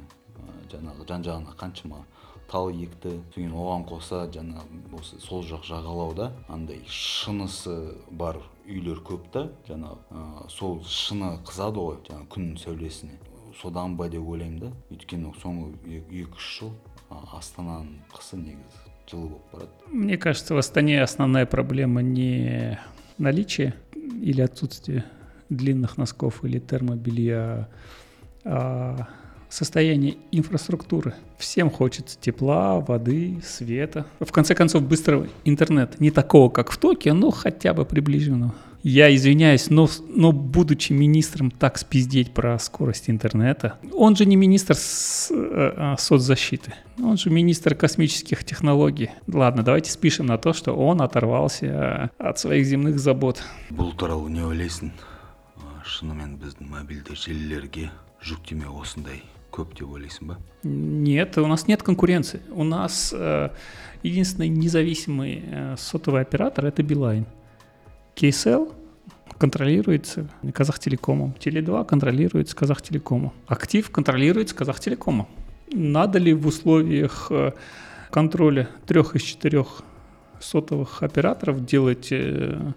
жаңағы 0.70 1.06
жан 1.08 1.24
жағына 1.26 1.54
қаншама 1.58 2.04
тал 2.48 2.70
екті. 2.70 3.18
Содан 3.34 3.56
оған 3.58 3.86
қоса 3.88 4.22
жаңағы 4.32 4.98
осы 4.98 5.18
сол 5.20 5.42
жақ 5.42 5.66
жағалауда 5.68 6.30
андай 6.48 6.82
шынысы 6.86 7.96
бар 8.10 8.38
үйлер 8.66 9.02
көп 9.02 9.30
та. 9.32 9.48
Жаңағы 9.68 10.48
сол 10.52 10.82
шыны 10.84 11.38
қызады 11.44 11.82
ғой 11.82 11.98
жаңағы 12.08 12.28
күннің 12.36 12.60
сәулесіне. 12.62 13.18
Содан 13.58 13.96
ба 13.96 14.08
деп 14.08 14.22
ойлаймын 14.28 14.60
да. 14.60 14.72
Өйткені 14.92 15.34
соңғы 15.42 15.98
екі 16.06 16.36
үш 16.36 16.52
жыл 16.60 16.72
астананың 17.10 17.98
қысы 18.12 18.38
негізі. 18.38 18.87
Болып 19.16 19.42
барады 19.52 19.70
мне 19.90 20.18
кажется 20.18 20.54
в 20.54 20.58
астане 20.58 21.02
основная 21.02 21.46
проблема 21.46 22.02
не 22.02 22.78
наличие 23.16 23.74
или 23.94 24.40
отсутствие 24.40 25.04
длинных 25.48 25.96
носков 25.96 26.44
или 26.44 26.58
термобелья, 26.58 27.68
а 28.44 29.08
состояние 29.49 30.17
инфраструктуры. 30.31 31.13
Всем 31.37 31.69
хочется 31.69 32.17
тепла, 32.19 32.79
воды, 32.79 33.39
света. 33.45 34.05
В 34.19 34.31
конце 34.31 34.55
концов, 34.55 34.83
быстрого 34.83 35.27
интернета. 35.45 35.95
Не 35.99 36.11
такого, 36.11 36.49
как 36.49 36.71
в 36.71 36.77
Токио, 36.77 37.13
но 37.13 37.29
хотя 37.31 37.73
бы 37.73 37.85
приближенного. 37.85 38.53
Я 38.81 39.15
извиняюсь, 39.15 39.69
но, 39.69 39.87
но 40.09 40.33
будучи 40.33 40.91
министром 40.91 41.51
так 41.51 41.77
спиздеть 41.77 42.33
про 42.33 42.59
скорость 42.59 43.09
интернета, 43.09 43.79
он 43.93 44.17
же 44.17 44.25
не 44.25 44.35
министр 44.35 44.75
с, 44.75 45.31
э, 45.31 45.95
соцзащиты, 45.97 46.73
он 46.99 47.15
же 47.15 47.29
министр 47.29 47.75
космических 47.75 48.43
технологий. 48.43 49.11
Ладно, 49.25 49.63
давайте 49.63 49.89
спишем 49.89 50.25
на 50.25 50.37
то, 50.37 50.51
что 50.51 50.73
он 50.73 51.01
оторвался 51.01 52.11
от 52.17 52.39
своих 52.39 52.65
земных 52.65 52.99
забот. 52.99 53.41
бұл 53.71 53.95
туралы 53.95 54.29
не 54.29 54.43
ойлайсың 54.43 54.91
шынымен 55.87 56.35
біздің 56.39 56.67
мобильді 56.67 57.15
желілерге 57.15 57.89
жүктеме 58.19 58.67
осындай 58.67 59.23
көп 59.52 59.74
деп 59.78 59.88
ойлайсың 59.88 60.32
ба 60.32 60.38
Нет, 60.64 61.38
у 61.38 61.46
нас 61.46 61.68
нет 61.68 61.82
конкуренции. 61.82 62.40
У 62.50 62.64
нас 62.64 63.14
э, 63.16 63.50
единственный 64.02 64.48
независимый 64.48 65.44
э, 65.46 65.76
сотовый 65.78 66.22
оператор 66.22 66.66
это 66.66 66.82
Билайн. 66.82 67.26
KSL 68.16 68.72
контролируется 69.38 70.28
Казахтелекомом. 70.52 71.34
Теле2 71.38 71.84
контролируется 71.86 72.56
Казахтелекомом. 72.56 73.32
Актив 73.46 73.88
контролируется 73.90 74.54
Казахтелекомом. 74.54 75.28
Надо 75.72 76.18
ли 76.18 76.32
в 76.32 76.46
условиях 76.46 77.28
э, 77.30 77.52
контроля 78.10 78.68
трех 78.86 79.14
из 79.14 79.22
четырех 79.22 79.82
сотовых 80.40 81.02
операторов 81.02 81.64
делать 81.64 82.08
э, 82.10 82.72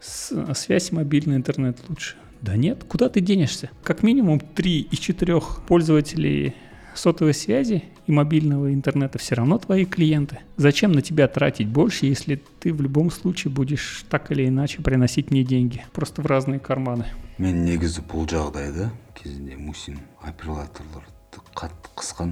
связь 0.00 0.92
мобильный 0.92 1.36
интернет 1.36 1.78
лучше? 1.88 2.16
Да 2.41 2.55
нет, 2.55 2.83
куда 2.83 3.09
ты 3.09 3.19
денешься? 3.19 3.69
Как 3.83 4.03
минимум 4.03 4.39
три 4.39 4.81
из 4.81 4.99
четырех 4.99 5.61
пользователей 5.67 6.55
сотовой 6.93 7.33
связи 7.33 7.83
и 8.07 8.11
мобильного 8.11 8.73
интернета 8.73 9.19
все 9.19 9.35
равно 9.35 9.57
твои 9.57 9.85
клиенты. 9.85 10.39
Зачем 10.57 10.91
на 10.91 11.01
тебя 11.01 11.27
тратить 11.27 11.67
больше, 11.67 12.05
если 12.05 12.41
ты 12.59 12.73
в 12.73 12.81
любом 12.81 13.11
случае 13.11 13.51
будешь 13.51 14.05
так 14.09 14.31
или 14.31 14.47
иначе 14.47 14.81
приносить 14.81 15.31
мне 15.31 15.43
деньги? 15.43 15.85
Просто 15.93 16.21
в 16.21 16.25
разные 16.25 16.59
карманы. 16.59 17.05
мен 17.37 17.65
негізі 17.69 18.01
бұл 18.09 18.25
жағдайда 18.25 18.89
кезінде 19.13 19.57
мусин 19.61 19.99
операторларды 20.25 21.41
қатты 21.53 21.91
қысқан 21.93 22.31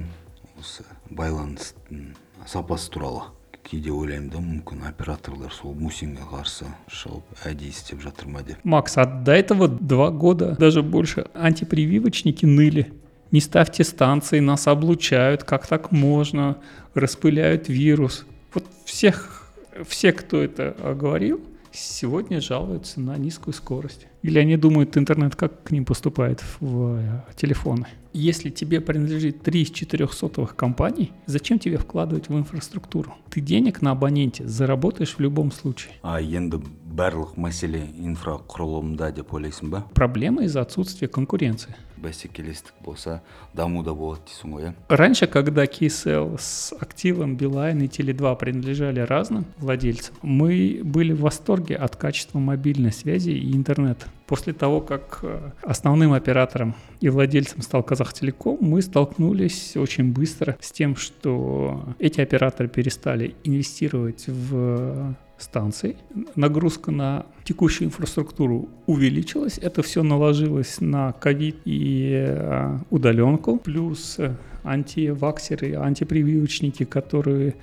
осы 0.58 0.82
байланыстың 1.14 2.16
сапасы 2.50 2.90
туралы 2.90 3.22
кейде 3.70 3.90
ойлаймын 3.90 4.28
да 4.30 4.40
мүмкін 4.42 4.84
операторлар 4.88 5.52
сол 5.54 5.74
мусинге 5.74 6.22
қарсы 6.30 6.68
шығып 6.92 7.46
әдейі 7.50 7.72
істеп 7.74 8.02
жатыр 8.04 8.28
ма 8.30 8.42
деп 8.46 8.62
Макс, 8.64 8.96
а 8.96 9.06
до 9.06 9.32
этого 9.32 9.68
два 9.68 10.10
года, 10.10 10.54
даже 10.58 10.82
больше, 10.82 11.26
антипрививочники 11.34 12.46
ныли. 12.46 12.92
Не 13.32 13.40
ставьте 13.40 13.82
станции, 13.82 14.38
нас 14.38 14.68
облучают, 14.68 15.42
как 15.42 15.66
так 15.66 15.90
можно, 15.90 16.58
распыляют 16.94 17.68
вирус. 17.68 18.24
Вот 18.54 18.64
всех, 18.84 19.50
все, 19.86 20.12
кто 20.12 20.42
это 20.42 20.76
а, 20.78 20.94
говорил, 20.94 21.40
сегодня 21.71 22.41
жалуются 22.41 22.99
на 22.99 23.17
низкую 23.17 23.53
скорость. 23.53 24.07
Или 24.21 24.39
они 24.39 24.57
думают, 24.57 24.97
интернет 24.97 25.35
как 25.35 25.63
к 25.63 25.71
ним 25.71 25.85
поступает 25.85 26.43
в 26.59 26.97
э, 26.97 27.21
телефоны. 27.35 27.87
Если 28.13 28.49
тебе 28.49 28.81
принадлежит 28.81 29.41
3 29.41 29.61
из 29.61 29.71
4 29.71 30.07
сотовых 30.09 30.55
компаний, 30.55 31.11
зачем 31.25 31.59
тебе 31.59 31.77
вкладывать 31.77 32.29
в 32.29 32.37
инфраструктуру? 32.37 33.15
Ты 33.29 33.41
денег 33.41 33.81
на 33.81 33.91
абоненте 33.91 34.47
заработаешь 34.47 35.15
в 35.15 35.19
любом 35.19 35.51
случае. 35.51 35.93
а 36.01 36.21
енді 36.21 36.57
барлық 36.91 37.37
мәселе 37.39 37.85
инфрақұрылымда 37.97 39.11
деп 39.15 39.33
ойлайсың 39.33 39.71
ба 39.71 39.85
Проблема 39.93 40.43
из-за 40.43 40.61
отсутствия 40.61 41.07
конкуренции. 41.07 41.75
бәсекелестік 42.01 42.73
болса 42.83 43.21
даму 43.53 43.83
да 43.85 43.93
болады 43.93 44.25
дейсің 44.25 44.53
ғой 44.55 44.63
иә 44.65 44.73
Раньше, 44.89 45.27
когда 45.27 45.65
KSL 45.65 46.35
с 46.39 46.73
активом 46.79 47.35
Билайн 47.35 47.81
и 47.81 47.87
Теле2 47.87 48.37
принадлежали 48.37 48.99
разным 49.01 49.45
владельцам, 49.57 50.15
мы 50.21 50.81
были 50.83 51.13
в 51.13 51.21
восторге 51.21 51.75
от 51.75 51.95
качества 51.95 52.39
мобильной 52.39 52.91
связи 52.91 53.29
и 53.31 53.55
интернета. 53.55 54.07
После 54.25 54.53
того, 54.53 54.81
как 54.81 55.19
э, 55.23 55.51
основным 55.61 56.13
оператором 56.13 56.73
и 57.01 57.09
владельцем 57.09 57.61
стал 57.61 57.83
Казахтелеком, 57.83 58.57
мы 58.61 58.81
столкнулись 58.81 59.75
очень 59.75 60.11
быстро 60.11 60.57
с 60.59 60.71
тем, 60.71 60.95
что 60.95 61.83
эти 61.99 62.21
операторы 62.21 62.69
перестали 62.69 63.35
инвестировать 63.43 64.25
в 64.27 65.15
станций. 65.41 65.97
Нагрузка 66.35 66.91
на 66.91 67.25
текущую 67.43 67.87
инфраструктуру 67.87 68.69
увеличилась. 68.85 69.57
Это 69.57 69.81
все 69.81 70.03
наложилось 70.03 70.79
на 70.81 71.13
ковид 71.13 71.57
и 71.65 72.25
э, 72.27 72.77
удаленку. 72.89 73.57
Плюс 73.57 74.15
э, 74.19 74.35
антиваксеры, 74.63 75.75
антипрививочники, 75.75 76.85
которые 76.85 77.55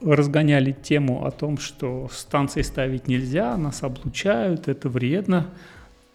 разгоняли 0.00 0.72
тему 0.72 1.24
о 1.26 1.30
том, 1.30 1.58
что 1.58 2.08
станции 2.12 2.62
ставить 2.62 3.08
нельзя, 3.08 3.56
нас 3.56 3.82
облучают, 3.82 4.68
это 4.68 4.88
вредно. 4.88 5.46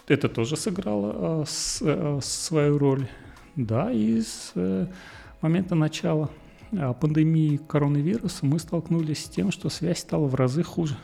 Это 0.08 0.30
тоже 0.30 0.58
сыграло 0.58 1.46
с- 1.48 1.82
э, 1.82 2.20
свою 2.22 2.78
роль. 2.78 3.08
Да, 3.56 3.92
и 3.92 4.22
с 4.22 4.52
э, 4.56 4.88
момента 5.42 5.76
начала 5.76 6.26
а, 6.26 6.43
пандемии 7.00 7.58
коронавируса 7.58 8.46
мы 8.46 8.60
столкнулись 8.60 9.26
с 9.26 9.30
тем, 9.30 9.52
что 9.52 9.70
связь 9.70 10.00
стала 10.00 10.28
в 10.28 10.36
разы 10.36 10.64
хуже. 10.64 10.98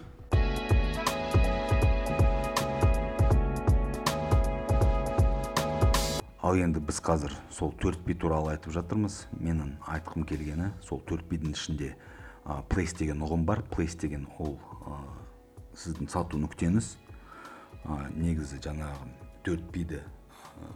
ал 6.50 6.56
енді 6.58 6.80
біз 6.82 6.98
қазір 7.06 7.34
сол 7.54 7.70
төрт 7.78 8.00
би 8.08 8.16
туралы 8.18 8.56
айтып 8.56 8.74
жатырмыз. 8.74 9.28
Менің 9.38 9.76
айтқым 9.86 10.24
келгені 10.26 10.72
сол 10.82 10.98
төрт 11.06 11.28
бидің 11.30 11.54
ішінде 11.54 11.92
place 12.72 12.96
деген 12.98 13.22
ұғым 13.22 13.44
бар. 13.46 13.62
Place 13.70 13.94
деген 14.02 14.26
ол 14.40 14.58
сіздің 15.78 16.10
сату 16.10 16.40
нүктеңіз. 16.42 16.96
Негізі 18.18 18.58
жаңағы 18.66 19.12
төрт 19.46 19.70
биді 19.70 20.02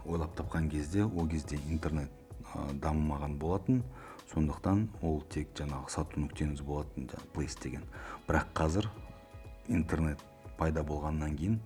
ойлап 0.06 0.38
тапқан 0.38 0.70
кезде 0.70 1.08
ол 1.08 1.26
кезде 1.28 1.58
интернет 1.66 2.12
дамымаған 2.54 3.40
болатын. 3.42 3.82
Сондықтан 4.34 4.88
ол 5.06 5.22
тек 5.30 5.54
жаңағы 5.58 5.94
сату 5.94 6.22
нүктеңіз 6.24 6.64
болатын 6.66 7.08
жаңағы 7.12 7.32
place 7.36 7.60
деген. 7.62 7.84
Бірақ 8.28 8.54
қазір 8.58 8.90
интернет 9.68 10.22
пайда 10.58 10.84
болғаннан 10.84 11.38
кейін 11.38 11.60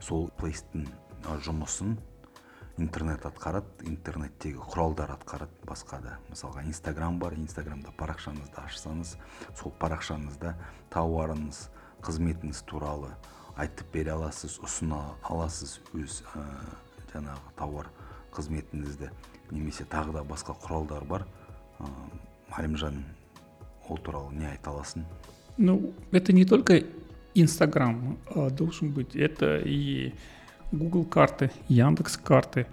сол 0.00 0.30
плейстің 0.40 0.86
жұмысын 1.44 1.98
интернет 2.80 3.26
атқарады 3.28 3.84
интернеттегі 3.90 4.62
құралдар 4.64 5.12
атқарады 5.12 5.52
басқа 5.68 6.00
да. 6.00 6.16
Мысалға 6.30 6.64
инстаграм 6.64 7.18
бар 7.20 7.36
инстаграмда 7.36 7.92
парақшаңызды 7.98 8.56
ашсаңыз 8.64 9.16
сол 9.58 9.74
парақшаңызда 9.82 10.54
тауарыңыз 10.94 11.66
қызметіңіз 12.00 12.62
туралы 12.70 13.12
айтып 13.60 13.92
бере 13.92 14.14
аласыз 14.14 14.56
ұсына 14.64 15.02
аласыз 15.28 15.80
өз 15.92 16.22
ә, 16.32 16.44
жаңағы 17.12 17.52
тауар 17.58 17.90
қызметіңізді. 18.32 19.10
Немесе 19.50 19.84
тағы 19.84 20.14
да 20.16 20.24
басқа 20.24 20.54
құралдар 20.62 21.04
бар. 21.04 21.26
Әлімжан 22.58 23.04
ол 23.88 23.98
туралы 23.98 24.34
не 24.34 24.46
айта 24.46 24.70
аласың 24.70 25.04
Ну, 25.58 25.92
это 26.12 26.32
не 26.32 26.44
только 26.44 26.84
Инстаграм 27.34 28.18
а, 28.34 28.50
должен 28.50 28.90
быть, 28.92 29.14
это 29.14 29.58
и 29.58 30.14
Google 30.72 31.04
карты, 31.04 31.50
Яндекс 31.68 32.16
карты. 32.16 32.66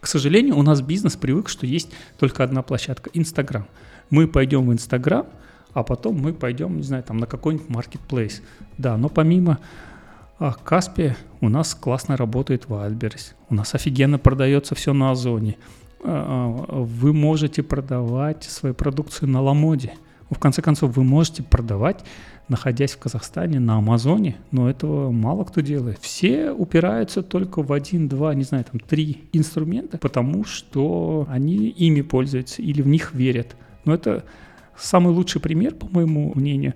К 0.00 0.06
сожалению, 0.06 0.56
у 0.56 0.62
нас 0.62 0.80
бизнес 0.80 1.16
привык, 1.16 1.48
что 1.48 1.66
есть 1.66 1.92
только 2.18 2.44
одна 2.44 2.62
площадка– 2.62 3.10
Инстаграм. 3.14 3.66
Мы 4.10 4.26
пойдем 4.26 4.66
в 4.66 4.72
Инстаграм, 4.72 5.26
а 5.72 5.82
потом 5.82 6.18
мы 6.18 6.32
пойдем, 6.32 6.76
не 6.76 6.82
знаю, 6.82 7.02
там 7.02 7.18
на 7.18 7.26
какой-нибудь 7.26 7.68
маркетплейс. 7.68 8.42
Да, 8.78 8.96
но 8.96 9.08
помимо 9.08 9.58
а, 10.38 10.52
Каспия 10.52 11.16
у 11.40 11.48
нас 11.48 11.74
классно 11.74 12.16
работает 12.16 12.66
Wildberries. 12.66 13.34
У 13.48 13.54
нас 13.54 13.74
офигенно 13.74 14.18
продается 14.18 14.74
все 14.74 14.92
на 14.92 15.12
Озоне. 15.12 15.56
А, 16.02 16.64
а, 16.68 16.82
Вы 16.82 17.12
можете 17.12 17.62
продавать 17.62 18.44
свою 18.44 18.74
продукцию 18.74 19.28
на 19.28 19.40
Ламоде. 19.40 19.92
В 20.30 20.38
конце 20.38 20.62
концов, 20.62 20.96
вы 20.96 21.02
можете 21.02 21.42
продавать, 21.42 22.04
находясь 22.48 22.92
в 22.92 22.98
Казахстане, 22.98 23.58
на 23.58 23.78
Амазоне, 23.78 24.36
но 24.52 24.70
этого 24.70 25.10
мало 25.10 25.44
кто 25.44 25.60
делает. 25.60 25.98
Все 26.00 26.52
упираются 26.52 27.22
только 27.22 27.62
в 27.62 27.72
один, 27.72 28.08
два, 28.08 28.34
не 28.34 28.44
знаю, 28.44 28.64
там, 28.64 28.80
три 28.80 29.24
инструмента, 29.32 29.98
потому 29.98 30.44
что 30.44 31.26
они 31.28 31.68
ими 31.68 32.02
пользуются 32.02 32.62
или 32.62 32.80
в 32.80 32.86
них 32.86 33.12
верят. 33.12 33.56
Но 33.84 33.92
это 33.92 34.24
самый 34.76 35.12
лучший 35.12 35.40
пример, 35.40 35.74
по 35.74 35.88
моему 35.88 36.32
мнению, 36.34 36.74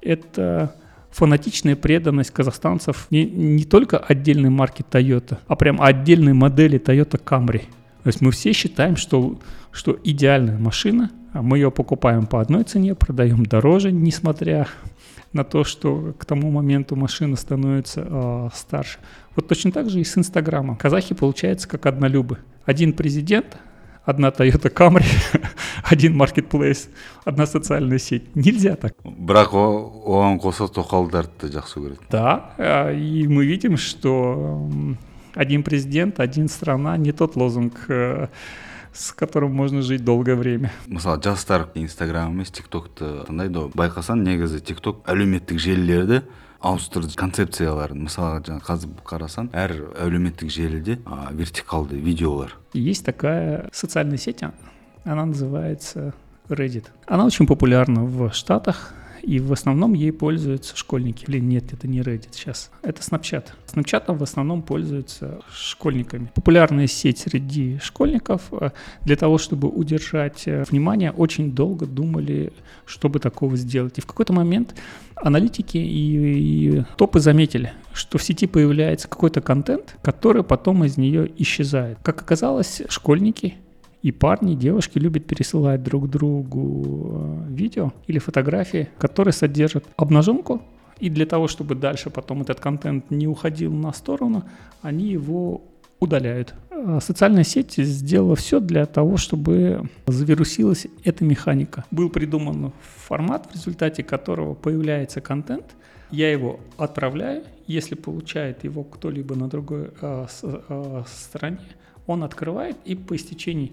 это 0.00 0.74
фанатичная 1.10 1.76
преданность 1.76 2.30
казахстанцев 2.30 3.06
не, 3.10 3.24
не 3.24 3.64
только 3.64 3.98
отдельной 3.98 4.50
марки 4.50 4.84
Toyota, 4.88 5.38
а 5.46 5.56
прям 5.56 5.80
отдельной 5.80 6.32
модели 6.32 6.78
Toyota 6.80 7.20
Camry. 7.22 7.62
То 8.04 8.08
есть 8.08 8.20
мы 8.20 8.32
все 8.32 8.52
считаем, 8.52 8.96
что, 8.96 9.38
что 9.72 9.98
идеальная 10.04 10.58
машина, 10.58 11.10
а 11.32 11.40
мы 11.40 11.56
ее 11.56 11.70
покупаем 11.70 12.26
по 12.26 12.40
одной 12.40 12.64
цене, 12.64 12.94
продаем 12.94 13.44
дороже, 13.44 13.92
несмотря 13.92 14.68
на 15.32 15.42
то, 15.42 15.64
что 15.64 16.14
к 16.18 16.26
тому 16.26 16.50
моменту 16.50 16.96
машина 16.96 17.36
становится 17.36 18.06
э, 18.06 18.48
старше. 18.54 18.98
Вот 19.34 19.48
точно 19.48 19.72
так 19.72 19.88
же 19.88 20.00
и 20.00 20.04
с 20.04 20.18
Инстаграмом. 20.18 20.76
Казахи 20.76 21.14
получается 21.14 21.66
как 21.66 21.86
однолюбы. 21.86 22.38
Один 22.66 22.92
президент, 22.92 23.56
одна 24.04 24.28
Toyota 24.28 24.70
Camry, 24.70 25.06
один 25.84 26.20
marketplace, 26.20 26.90
одна 27.24 27.46
социальная 27.46 27.98
сеть. 27.98 28.36
Нельзя 28.36 28.76
так. 28.76 28.94
бірақ 29.02 29.56
оған 29.56 30.38
қоса 30.44 30.68
тоқалдарды 30.68 31.48
жақсы 31.48 31.80
көреді 31.80 32.04
Да, 32.10 32.52
а, 32.58 32.92
и 32.92 33.26
мы 33.26 33.46
видим, 33.46 33.78
что 33.78 34.68
один 35.35 35.63
президент, 35.63 36.19
один 36.19 36.47
страна, 36.47 36.97
не 36.97 37.11
тот 37.11 37.35
лозунг, 37.35 37.85
э, 37.87 38.27
с 38.93 39.11
которым 39.11 39.53
можно 39.53 39.81
жить 39.81 40.03
долгое 40.03 40.35
время. 40.35 40.71
мысалы 40.87 41.21
жастар 41.21 41.69
инстаграм 41.75 42.31
емес 42.31 42.51
тиктокты 42.51 43.25
тыңдайды 43.27 43.55
ғой 43.55 43.71
байқасаң 43.75 44.23
негізі 44.25 44.59
тикток 44.59 45.03
әлеуметтік 45.07 45.59
желілерді 45.59 46.23
ауыстырды 46.59 47.15
концепцияларын 47.15 48.01
мысалға 48.07 48.41
жаңа 48.47 48.63
қазір 48.65 48.89
қарасаң 49.07 49.51
әр 49.53 49.75
әлеуметтік 49.95 50.49
желіде 50.51 50.99
а, 51.05 51.29
вертикалды 51.31 51.95
видеолар 51.95 52.57
есть 52.73 53.05
такая 53.05 53.69
социальная 53.71 54.17
сеть, 54.17 54.43
а, 54.43 54.53
она 55.05 55.25
называется 55.25 56.13
Reddit. 56.49 56.85
Она 57.05 57.25
очень 57.25 57.45
популярна 57.45 58.03
в 58.03 58.31
Штатах, 58.33 58.93
и 59.24 59.40
в 59.40 59.52
основном 59.52 59.94
ей 59.94 60.12
пользуются 60.12 60.76
школьники. 60.76 61.24
Или 61.26 61.38
нет, 61.38 61.72
это 61.72 61.88
не 61.88 62.00
Reddit 62.00 62.28
сейчас. 62.32 62.70
Это 62.82 63.00
Snapchat. 63.00 63.46
Snapchat 63.66 64.16
в 64.16 64.22
основном 64.22 64.62
пользуются 64.62 65.40
школьниками. 65.52 66.30
Популярная 66.34 66.86
сеть 66.86 67.18
среди 67.18 67.78
школьников. 67.82 68.42
Э, 68.52 68.70
для 69.02 69.16
того, 69.16 69.38
чтобы 69.38 69.68
удержать 69.68 70.42
э, 70.46 70.64
внимание, 70.68 71.10
очень 71.10 71.52
долго 71.52 71.86
думали, 71.86 72.52
чтобы 72.84 73.18
такого 73.18 73.56
сделать. 73.56 73.98
И 73.98 74.00
в 74.00 74.06
какой-то 74.06 74.32
момент 74.32 74.74
аналитики 75.16 75.78
и, 75.78 76.78
и 76.78 76.84
топы 76.96 77.20
заметили, 77.20 77.72
что 77.92 78.18
в 78.18 78.22
сети 78.22 78.46
появляется 78.46 79.08
какой-то 79.08 79.40
контент, 79.40 79.96
который 80.02 80.44
потом 80.44 80.84
из 80.84 80.96
нее 80.96 81.30
исчезает. 81.38 81.98
Как 82.02 82.20
оказалось, 82.20 82.82
школьники 82.88 83.54
и 84.04 84.12
парни, 84.12 84.52
и 84.52 84.56
девушки 84.56 84.98
любят 84.98 85.26
пересылать 85.26 85.82
друг 85.82 86.10
другу 86.10 87.46
э, 87.48 87.54
видео 87.54 87.90
или 88.06 88.18
фотографии, 88.18 88.90
которые 88.98 89.32
содержат 89.32 89.86
обнаженку, 89.96 90.60
и 90.98 91.08
для 91.08 91.24
того, 91.24 91.48
чтобы 91.48 91.74
дальше 91.74 92.10
потом 92.10 92.42
этот 92.42 92.60
контент 92.60 93.10
не 93.10 93.26
уходил 93.26 93.72
на 93.72 93.94
сторону, 93.94 94.44
они 94.82 95.06
его 95.06 95.62
удаляют. 96.00 96.54
А 96.70 97.00
социальная 97.00 97.44
сеть 97.44 97.76
сделала 97.76 98.36
все 98.36 98.60
для 98.60 98.84
того, 98.84 99.16
чтобы 99.16 99.88
завирусилась 100.06 100.86
эта 101.02 101.24
механика. 101.24 101.86
Был 101.90 102.10
придуман 102.10 102.72
формат, 102.82 103.48
в 103.50 103.54
результате 103.54 104.02
которого 104.02 104.52
появляется 104.52 105.22
контент, 105.22 105.64
я 106.10 106.30
его 106.30 106.60
отправляю, 106.76 107.44
если 107.66 107.94
получает 107.94 108.64
его 108.64 108.84
кто-либо 108.84 109.34
на 109.34 109.48
другой 109.48 109.92
э, 109.98 110.26
э, 110.42 111.02
стороне, 111.06 111.58
он 112.06 112.22
открывает 112.22 112.76
и 112.84 112.94
по 112.94 113.16
истечении 113.16 113.72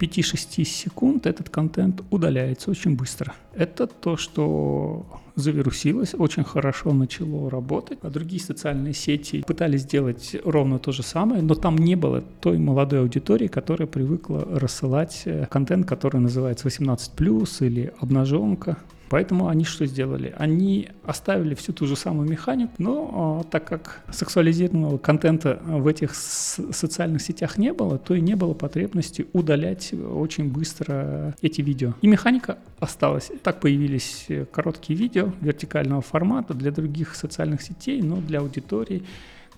5-6 0.00 0.64
секунд 0.64 1.26
этот 1.26 1.50
контент 1.50 2.02
удаляется 2.10 2.70
очень 2.70 2.96
быстро. 2.96 3.34
Это 3.54 3.86
то, 3.86 4.16
что 4.16 5.06
завирусилось, 5.36 6.14
очень 6.14 6.44
хорошо 6.44 6.92
начало 6.92 7.50
работать. 7.50 7.98
А 8.02 8.10
другие 8.10 8.40
социальные 8.40 8.94
сети 8.94 9.42
пытались 9.46 9.82
сделать 9.82 10.36
ровно 10.44 10.78
то 10.78 10.92
же 10.92 11.02
самое, 11.02 11.42
но 11.42 11.54
там 11.54 11.76
не 11.76 11.96
было 11.96 12.22
той 12.40 12.58
молодой 12.58 13.00
аудитории, 13.00 13.46
которая 13.46 13.86
привыкла 13.86 14.46
рассылать 14.58 15.22
э, 15.26 15.46
контент, 15.50 15.86
который 15.86 16.20
называется 16.20 16.68
18+, 16.68 17.66
или 17.66 17.92
обнаженка. 18.00 18.78
Поэтому 19.10 19.48
они 19.48 19.64
что 19.64 19.86
сделали? 19.86 20.32
Они 20.38 20.88
оставили 21.04 21.56
всю 21.56 21.72
ту 21.72 21.86
же 21.86 21.96
самую 21.96 22.30
механику, 22.30 22.72
но 22.78 23.40
а, 23.40 23.44
так 23.50 23.64
как 23.64 24.02
сексуализированного 24.12 24.98
контента 24.98 25.60
в 25.64 25.88
этих 25.88 26.14
социальных 26.14 27.20
сетях 27.20 27.58
не 27.58 27.72
было, 27.72 27.98
то 27.98 28.14
и 28.14 28.20
не 28.20 28.36
было 28.36 28.54
потребности 28.54 29.26
удалять 29.32 29.92
очень 29.92 30.52
быстро 30.52 31.34
эти 31.42 31.60
видео. 31.60 31.94
И 32.02 32.06
механика 32.06 32.58
осталась. 32.78 33.32
Так 33.42 33.58
появились 33.58 34.28
короткие 34.52 34.96
видео 34.96 35.32
вертикального 35.40 36.02
формата 36.02 36.54
для 36.54 36.70
других 36.70 37.16
социальных 37.16 37.62
сетей, 37.62 38.02
но 38.02 38.16
для 38.16 38.38
аудитории 38.38 39.02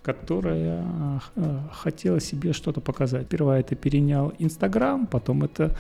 которая 0.03 0.85
э, 1.37 1.59
хотела 1.73 2.21
себе 2.21 2.53
что-то 2.53 2.81
показать. 2.81 3.27
Сперва 3.27 3.59
это 3.59 3.77
перенял 3.77 4.33
Инстаграм, 4.39 5.07
потом 5.07 5.45
это 5.45 5.77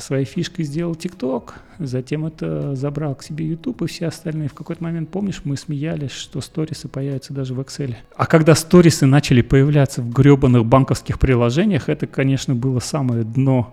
своей 0.00 0.24
фишкой 0.24 0.64
сделал 0.64 0.94
ТикТок, 0.94 1.54
затем 1.78 2.26
это 2.26 2.74
забрал 2.74 3.14
к 3.14 3.22
себе 3.22 3.46
YouTube 3.46 3.82
и 3.82 3.86
все 3.86 4.06
остальные. 4.06 4.48
В 4.48 4.54
какой-то 4.54 4.82
момент, 4.82 5.10
помнишь, 5.10 5.42
мы 5.44 5.56
смеялись, 5.56 6.10
что 6.10 6.40
сторисы 6.40 6.88
появятся 6.88 7.32
даже 7.32 7.54
в 7.54 7.60
Excel. 7.60 7.94
А 8.16 8.26
когда 8.26 8.54
сторисы 8.54 9.06
начали 9.06 9.42
появляться 9.42 10.02
в 10.02 10.10
гребаных 10.12 10.64
банковских 10.64 11.18
приложениях, 11.18 11.88
это, 11.88 12.06
конечно, 12.06 12.54
было 12.54 12.80
самое 12.80 13.24
дно 13.24 13.72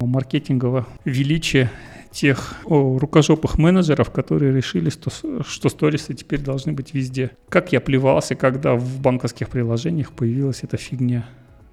маркетингового 0.00 0.86
величия 1.04 1.70
тех 2.10 2.54
о, 2.64 2.98
рукожопых 2.98 3.58
менеджеров, 3.58 4.10
которые 4.10 4.54
решили, 4.54 4.88
что, 4.88 5.10
что 5.42 5.68
сторисы 5.68 6.14
теперь 6.14 6.40
должны 6.40 6.72
быть 6.72 6.94
везде. 6.94 7.32
Как 7.48 7.72
я 7.72 7.80
плевался, 7.80 8.36
когда 8.36 8.74
в 8.74 9.00
банковских 9.00 9.48
приложениях 9.48 10.12
появилась 10.12 10.62
эта 10.62 10.76
фигня. 10.76 11.26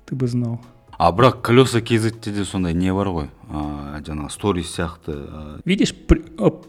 Ты 0.05 0.15
бы 0.15 0.27
знал. 0.27 0.61
А 1.01 1.09
бірақ 1.11 1.41
колеса 1.41 1.81
kzте 1.81 2.29
де 2.31 2.43
сондай 2.45 2.75
не 2.77 2.91
бар 2.93 3.07
ғой 3.09 3.29
ә, 3.49 4.03
жаңағы 4.05 4.29
сторис 4.29 4.69
сияқты 4.69 5.15
ә... 5.17 5.61
видишь 5.65 5.95
пр 5.95 6.21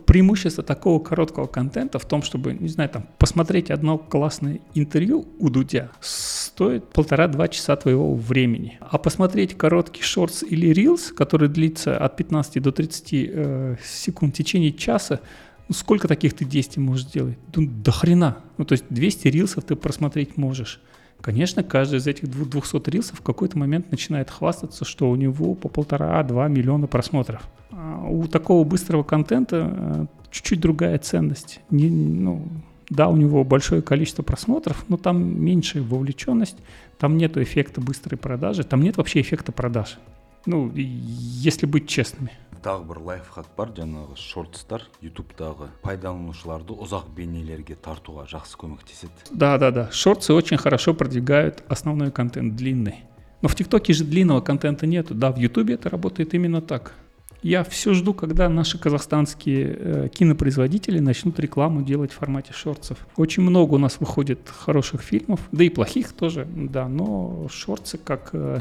преимущество 0.06 0.64
такого 0.64 1.00
короткого 1.04 1.46
контента 1.46 1.98
в 1.98 2.06
том 2.06 2.22
чтобы 2.22 2.54
не 2.54 2.68
знаю 2.68 2.88
там 2.88 3.04
посмотреть 3.18 3.70
одно 3.70 3.98
классное 3.98 4.60
интервью 4.72 5.26
у 5.38 5.50
Дудя 5.50 5.90
стоит 6.00 6.88
полтора-два 6.94 7.48
часа 7.48 7.76
твоего 7.76 8.14
времени 8.14 8.78
а 8.80 8.96
посмотреть 8.96 9.58
короткий 9.58 10.02
шортс 10.02 10.42
или 10.42 10.68
рилс 10.68 11.12
который 11.12 11.48
длится 11.48 11.98
от 11.98 12.16
15 12.16 12.62
до 12.62 12.72
30 12.72 13.12
э, 13.12 13.76
секунд 13.84 14.34
в 14.34 14.38
течение 14.38 14.72
часа 14.72 15.20
ну, 15.68 15.74
сколько 15.74 16.08
таких 16.08 16.34
ты 16.34 16.44
действий 16.44 16.82
можешь 16.82 17.06
сделать? 17.06 17.38
Ну, 17.54 17.66
до 17.66 17.92
хрена. 17.92 18.38
Ну, 18.58 18.64
то 18.64 18.72
есть 18.72 18.84
200 18.90 19.28
рилсов 19.28 19.64
ты 19.64 19.76
просмотреть 19.76 20.36
можешь. 20.36 20.80
Конечно, 21.22 21.62
каждый 21.62 22.00
из 22.00 22.06
этих 22.08 22.28
200 22.28 22.90
рилсов 22.90 23.20
в 23.20 23.22
какой-то 23.22 23.56
момент 23.56 23.90
начинает 23.92 24.28
хвастаться, 24.28 24.84
что 24.84 25.08
у 25.08 25.14
него 25.14 25.54
по 25.54 25.68
полтора-два 25.68 26.48
миллиона 26.48 26.88
просмотров. 26.88 27.42
А 27.70 28.04
у 28.08 28.26
такого 28.26 28.64
быстрого 28.64 29.04
контента 29.04 29.70
э, 29.72 30.06
чуть-чуть 30.32 30.60
другая 30.60 30.98
ценность. 30.98 31.60
Не, 31.70 31.88
ну, 31.88 32.48
да, 32.90 33.08
у 33.08 33.16
него 33.16 33.44
большое 33.44 33.82
количество 33.82 34.24
просмотров, 34.24 34.84
но 34.88 34.96
там 34.96 35.44
меньшая 35.44 35.84
вовлеченность, 35.84 36.56
там 36.98 37.16
нет 37.16 37.36
эффекта 37.36 37.80
быстрой 37.80 38.18
продажи, 38.18 38.64
там 38.64 38.82
нет 38.82 38.96
вообще 38.96 39.20
эффекта 39.20 39.52
продаж. 39.52 39.98
Ну, 40.44 40.72
если 40.74 41.66
быть 41.66 41.86
честными. 41.88 42.32
Тағы 42.62 42.86
бір 42.88 43.00
лайфхак 43.08 43.48
бар 43.56 43.72
жаңағы 43.76 44.16
шортстар 44.16 44.84
ютубтағы 45.02 45.68
пайдаланушыларды 45.82 46.76
ұзақ 46.78 47.10
бейнелерге 47.16 47.74
тартуға 47.74 48.28
жақсы 48.30 48.58
көмектеседі. 48.60 49.30
Да 49.30 49.58
да 49.58 49.70
да. 49.70 49.88
Шортсы 49.90 50.32
очень 50.32 50.56
хорошо 50.56 50.94
продвигают 50.94 51.64
основной 51.68 52.10
контент 52.10 52.56
длинный. 52.56 53.04
Но 53.42 53.48
в 53.48 53.56
тиктоке 53.56 53.92
же 53.92 54.04
длинного 54.04 54.40
контента 54.40 54.86
нету. 54.86 55.14
Да 55.14 55.32
в 55.32 55.38
ютубе 55.38 55.74
это 55.74 55.90
работает 55.90 56.34
именно 56.34 56.62
так. 56.62 56.94
Я 57.42 57.64
все 57.64 57.92
жду, 57.92 58.14
когда 58.14 58.48
наши 58.48 58.78
казахстанские 58.78 59.76
э, 59.76 60.08
кинопроизводители 60.14 61.00
начнут 61.00 61.40
рекламу 61.40 61.82
делать 61.82 62.12
в 62.12 62.14
формате 62.14 62.52
шортсов. 62.52 62.98
Очень 63.16 63.42
много 63.42 63.74
у 63.74 63.78
нас 63.78 63.98
выходит 63.98 64.38
хороших 64.48 65.02
фильмов, 65.02 65.40
да 65.50 65.64
и 65.64 65.68
плохих 65.68 66.12
тоже, 66.12 66.46
да, 66.54 66.86
но 66.86 67.48
шортсы 67.50 67.98
как 67.98 68.30
э, 68.32 68.60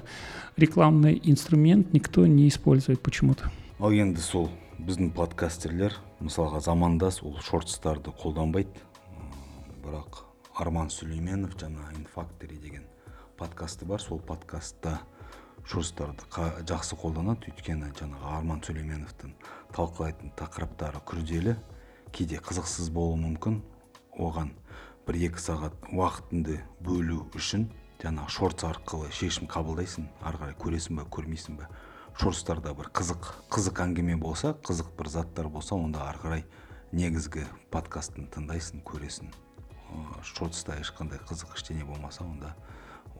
рекламный 0.58 1.22
инструмент 1.24 1.94
никто 1.94 2.26
не 2.26 2.48
использует 2.48 3.02
почему-то. 3.02 3.52
Ал 3.82 3.96
енді 3.98 4.22
сол 4.22 4.44
біздің 4.86 5.08
подкастерлер 5.18 5.96
мысалға 6.22 6.60
замандас 6.62 7.16
ол 7.26 7.40
шортстарды 7.42 8.12
қолданбайды. 8.14 8.84
Бірақ 9.82 10.20
арман 10.54 10.92
сүлейменов 10.94 11.56
жаңа 11.58 11.88
инфактори 11.98 12.60
деген 12.62 12.86
подкасты 13.40 13.88
бар. 13.90 13.98
Сол 13.98 14.20
подкастта 14.22 15.00
шорстарды 15.66 16.22
жақсы 16.70 16.94
қолданады. 16.94 17.50
Өйткені 17.50 17.90
жаңағы 17.98 18.30
арман 18.38 18.62
сүлейменовтың 18.62 19.34
талқылайтын 19.74 20.36
тақырыптары 20.38 21.02
күрделі 21.02 21.58
кейде 22.14 22.38
қызықсыз 22.38 22.94
болуы 22.94 23.18
мүмкін. 23.18 23.64
Оған 24.14 24.54
бір 25.08 25.24
екі 25.26 25.42
сағат 25.42 25.90
уақытыңды 25.90 26.62
бөлу 26.86 27.24
үшін 27.34 27.72
жаңағы 28.04 28.30
шортс 28.30 28.70
арқылы 28.76 29.10
шешім 29.10 29.50
қабылдайсың. 29.50 30.06
Ары 30.22 30.38
қарай 30.38 30.60
көресің 30.62 31.02
ба 31.02 31.10
көрмейсің 31.10 31.58
ба 31.58 31.72
шорстарда 32.21 32.73
бір 32.77 32.89
қызық 32.97 33.33
қызық 33.53 33.83
әңгіме 33.85 34.17
болса 34.21 34.55
қызық 34.65 34.95
бір 34.99 35.11
заттар 35.13 35.49
болса 35.53 35.77
онда 35.77 36.07
ары 36.09 36.23
қарай 36.23 36.45
негізгі 36.97 37.45
подкастын 37.75 38.31
тыңдайсың 38.33 38.81
көресің 38.87 39.33
шортста 40.25 40.79
ешқандай 40.81 41.21
қызық 41.29 41.57
ештеңе 41.59 41.85
болмаса 41.85 42.25
онда 42.25 42.55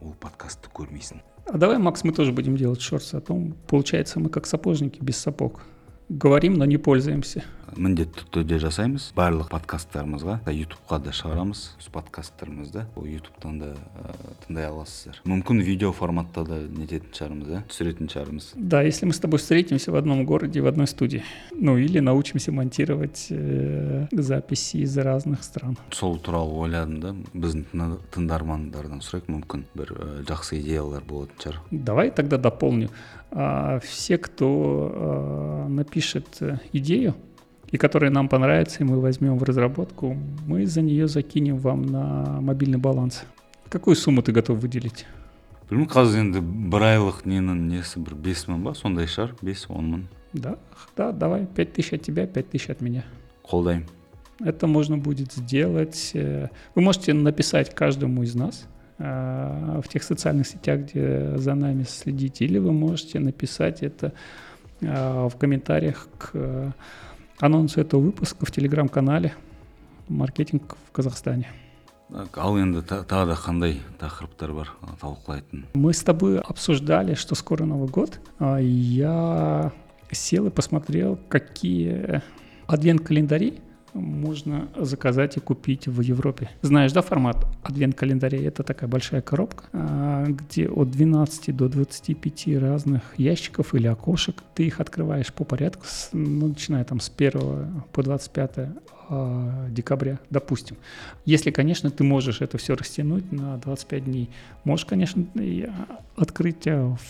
ол 0.01 0.15
подкастты 0.19 0.71
көрмейсің 0.73 1.21
а 1.45 1.57
давай 1.57 1.77
макс 1.77 2.03
мы 2.03 2.11
тоже 2.11 2.31
будем 2.31 2.57
делать 2.57 2.81
шортсы 2.81 3.15
а 3.15 3.21
то 3.21 3.37
получается 3.67 4.19
мы 4.19 4.29
как 4.29 4.47
сапожники 4.47 4.99
без 5.01 5.17
сапог 5.17 5.61
говорим 6.09 6.53
но 6.53 6.65
не 6.65 6.77
пользуемся 6.77 7.43
Міндетті 7.76 8.26
түрде 8.32 8.58
жасаймыз. 8.62 9.10
Барлық 9.16 9.48
подкасттарымызға 9.52 10.40
ютубқа 10.52 10.98
да 11.02 11.12
шығарамыз. 11.16 11.62
Өз 11.80 11.88
подкасттарымызды 11.94 12.84
ол 12.96 13.06
ютубтан 13.06 13.58
да 13.60 13.70
ә, 13.74 14.14
тыңдай 14.46 14.66
аласыздар. 14.68 15.20
Мүмкін 15.28 15.62
видео 15.64 15.92
форматта 15.96 16.44
да 16.44 16.58
нететін 16.62 17.12
шығармыз 17.12 17.52
иә 17.52 17.62
түсіретін 17.70 18.10
шығармыз. 18.12 18.50
Да, 18.56 18.82
если 18.82 19.06
мы 19.06 19.12
с 19.12 19.18
тобой 19.20 19.38
встретимся 19.38 19.92
в 19.92 19.96
одном 19.96 20.24
городе, 20.24 20.60
в 20.60 20.66
одной 20.66 20.86
студии. 20.86 21.22
Ну, 21.52 21.76
или 21.78 21.98
научимся 22.00 22.52
монтировать 22.52 23.26
э, 23.30 24.06
записи 24.12 24.78
из 24.78 24.96
разных 24.98 25.42
стран. 25.44 25.76
сол 25.90 26.18
туралы 26.18 26.52
ойладым 26.66 27.00
да. 27.00 27.14
Біздің 27.34 27.64
тыңда- 27.72 28.00
тыңдармандардан 28.12 29.00
сұрайық 29.02 29.28
мүмкін 29.28 29.64
бір 29.74 29.92
ә, 29.96 30.24
жақсы 30.28 30.60
идеялар 30.60 31.02
болатын 31.08 31.36
шығар. 31.38 31.60
Давай 31.70 32.10
тогда 32.10 32.36
дополню. 32.38 32.90
А, 33.30 33.80
все, 33.80 34.18
кто 34.18 34.92
а, 34.94 35.68
напишет 35.68 36.38
идею, 36.72 37.14
и 37.71 37.77
которая 37.77 38.11
нам 38.11 38.29
понравится, 38.29 38.79
и 38.79 38.83
мы 38.83 38.99
возьмем 38.99 39.37
в 39.37 39.43
разработку, 39.43 40.15
мы 40.45 40.65
за 40.65 40.81
нее 40.81 41.07
закинем 41.07 41.57
вам 41.57 41.81
на 41.83 42.39
мобильный 42.41 42.77
баланс. 42.77 43.23
Какую 43.69 43.95
сумму 43.95 44.21
ты 44.21 44.31
готов 44.31 44.59
выделить? 44.59 45.05
білмеймін 45.67 45.89
қазір 45.91 46.19
енді 46.23 46.39
бір 46.71 46.83
айлық 46.87 47.25
ненің 47.27 47.65
несі 47.67 47.99
бір 47.99 48.15
бес 48.15 48.45
мың 48.47 48.61
ба 48.63 48.71
сондай 48.71 49.03
шығар 49.11 49.33
бес 49.43 49.65
он 49.67 49.89
мың 49.91 50.03
Да, 50.33 50.55
да, 50.95 51.11
давай, 51.11 51.45
5 51.45 51.73
тысяч 51.73 51.93
от 51.93 52.01
тебя, 52.03 52.25
5 52.27 52.49
тысяч 52.49 52.69
от 52.69 52.81
меня. 52.81 53.03
қолдаймын 53.43 53.83
Это 54.45 54.67
можно 54.67 54.97
будет 54.97 55.33
сделать. 55.33 56.11
э, 56.13 56.47
Вы 56.75 56.81
можете 56.81 57.13
написать 57.13 57.73
каждому 57.75 58.23
из 58.23 58.35
нас 58.35 58.65
э, 58.99 59.81
в 59.83 59.87
тех 59.89 60.03
социальных 60.03 60.47
сетях, 60.47 60.81
где 60.81 61.33
за 61.37 61.55
нами 61.55 61.83
следите, 61.83 62.45
или 62.45 62.59
вы 62.59 62.71
можете 62.71 63.19
написать 63.19 63.83
это 63.83 64.13
э, 64.81 65.27
в 65.27 65.35
комментариях 65.37 66.07
к 66.17 66.73
анонсу 67.42 67.80
этого 67.80 68.00
выпуска 68.00 68.46
в 68.46 68.50
телеграм-канале 68.50 69.32
«Маркетинг 70.08 70.76
в 70.88 70.92
Казахстане». 70.92 71.48
Ал 72.36 72.58
енді 72.58 72.82
та- 72.82 73.02
тағы 73.08 73.26
да 73.26 73.34
қандай 73.34 73.76
тақырыптар 73.98 74.52
бар 74.52 74.68
а, 74.82 74.86
талқылайтын 75.00 75.64
Мы 75.74 75.92
с 75.94 76.02
тобой 76.02 76.38
обсуждали, 76.40 77.14
что 77.14 77.34
скоро 77.34 77.64
Новый 77.64 77.88
год. 77.88 78.20
а 78.38 78.58
Я 78.60 79.72
сел 80.12 80.46
и 80.46 80.50
посмотрел, 80.50 81.18
какие 81.28 82.20
адвент-календари 82.66 83.60
можно 83.94 84.68
заказать 84.76 85.36
и 85.36 85.40
купить 85.40 85.86
в 85.86 86.00
Европе. 86.00 86.48
Знаешь, 86.62 86.92
да, 86.92 87.02
формат 87.02 87.46
адвент-календарей? 87.62 88.46
Это 88.46 88.62
такая 88.62 88.88
большая 88.88 89.20
коробка, 89.20 89.64
а, 89.72 90.26
где 90.26 90.68
от 90.68 90.90
12 90.90 91.54
до 91.54 91.68
25 91.68 92.58
разных 92.58 93.02
ящиков 93.18 93.74
или 93.74 93.86
окошек. 93.86 94.42
Ты 94.54 94.66
их 94.66 94.80
открываешь 94.80 95.32
по 95.32 95.44
порядку, 95.44 95.84
ну, 96.12 96.48
начиная 96.48 96.84
там 96.84 97.00
с 97.00 97.10
1 97.14 97.84
по 97.92 98.02
25 98.02 98.50
а, 99.08 99.68
декабря, 99.68 100.18
допустим. 100.30 100.76
Если, 101.24 101.50
конечно, 101.50 101.90
ты 101.90 102.04
можешь 102.04 102.40
это 102.40 102.58
все 102.58 102.74
растянуть 102.74 103.30
на 103.30 103.58
25 103.58 104.04
дней. 104.04 104.30
Можешь, 104.64 104.86
конечно, 104.86 105.24
и 105.34 105.68
открыть 106.16 106.66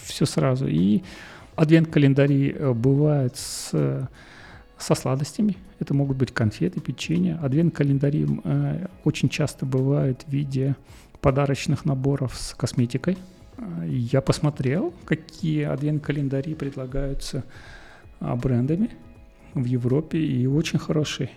все 0.06 0.26
сразу. 0.26 0.66
И 0.66 1.02
адвент-календари 1.56 2.56
э, 2.58 2.72
бывают 2.72 3.36
с, 3.36 4.08
со 4.82 4.94
сладостями. 4.94 5.56
Это 5.78 5.94
могут 5.94 6.16
быть 6.16 6.32
конфеты, 6.32 6.80
печенье. 6.80 7.38
Адвент-календари 7.42 8.26
э, 8.44 8.86
очень 9.04 9.28
часто 9.28 9.64
бывают 9.64 10.24
в 10.26 10.30
виде 10.30 10.76
подарочных 11.20 11.84
наборов 11.84 12.36
с 12.36 12.54
косметикой. 12.54 13.16
Э, 13.56 13.86
Я 13.88 14.20
посмотрел, 14.20 14.92
какие 15.04 15.64
адвент-календари 15.64 16.54
предлагаются 16.54 17.44
а, 18.20 18.36
брендами 18.36 18.90
в 19.54 19.64
Европе, 19.64 20.18
и 20.18 20.46
очень 20.46 20.78
хорошие. 20.78 21.30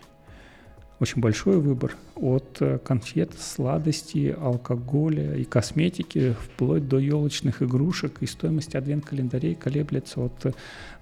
Очень 0.99 1.21
большой 1.21 1.59
выбор 1.59 1.95
от 2.15 2.57
э, 2.61 2.79
конфет, 2.79 3.33
сладостей, 3.37 4.31
алкоголя 4.31 5.35
и 5.35 5.43
косметики, 5.43 6.35
вплоть 6.39 6.87
до 6.87 6.99
елочных 6.99 7.61
игрушек. 7.61 8.21
И 8.21 8.25
стоимость 8.25 8.75
адвент-календарей 8.75 9.55
колеблется 9.55 10.21
от 10.21 10.45
э, 10.45 10.53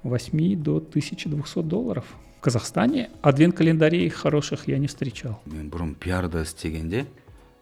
8 0.01 0.63
до 0.63 0.77
1200 0.77 1.61
долларов. 1.61 2.05
В 2.43 2.45
Казахстане 2.45 3.09
адвент-календарей 3.21 4.09
хороших 4.09 4.67
я 4.67 4.77
не 4.77 4.87
встречал. 4.87 5.39
мен 5.45 5.69
бұрын 5.71 5.93
пиарда 5.95 6.41
істегенде 6.43 7.05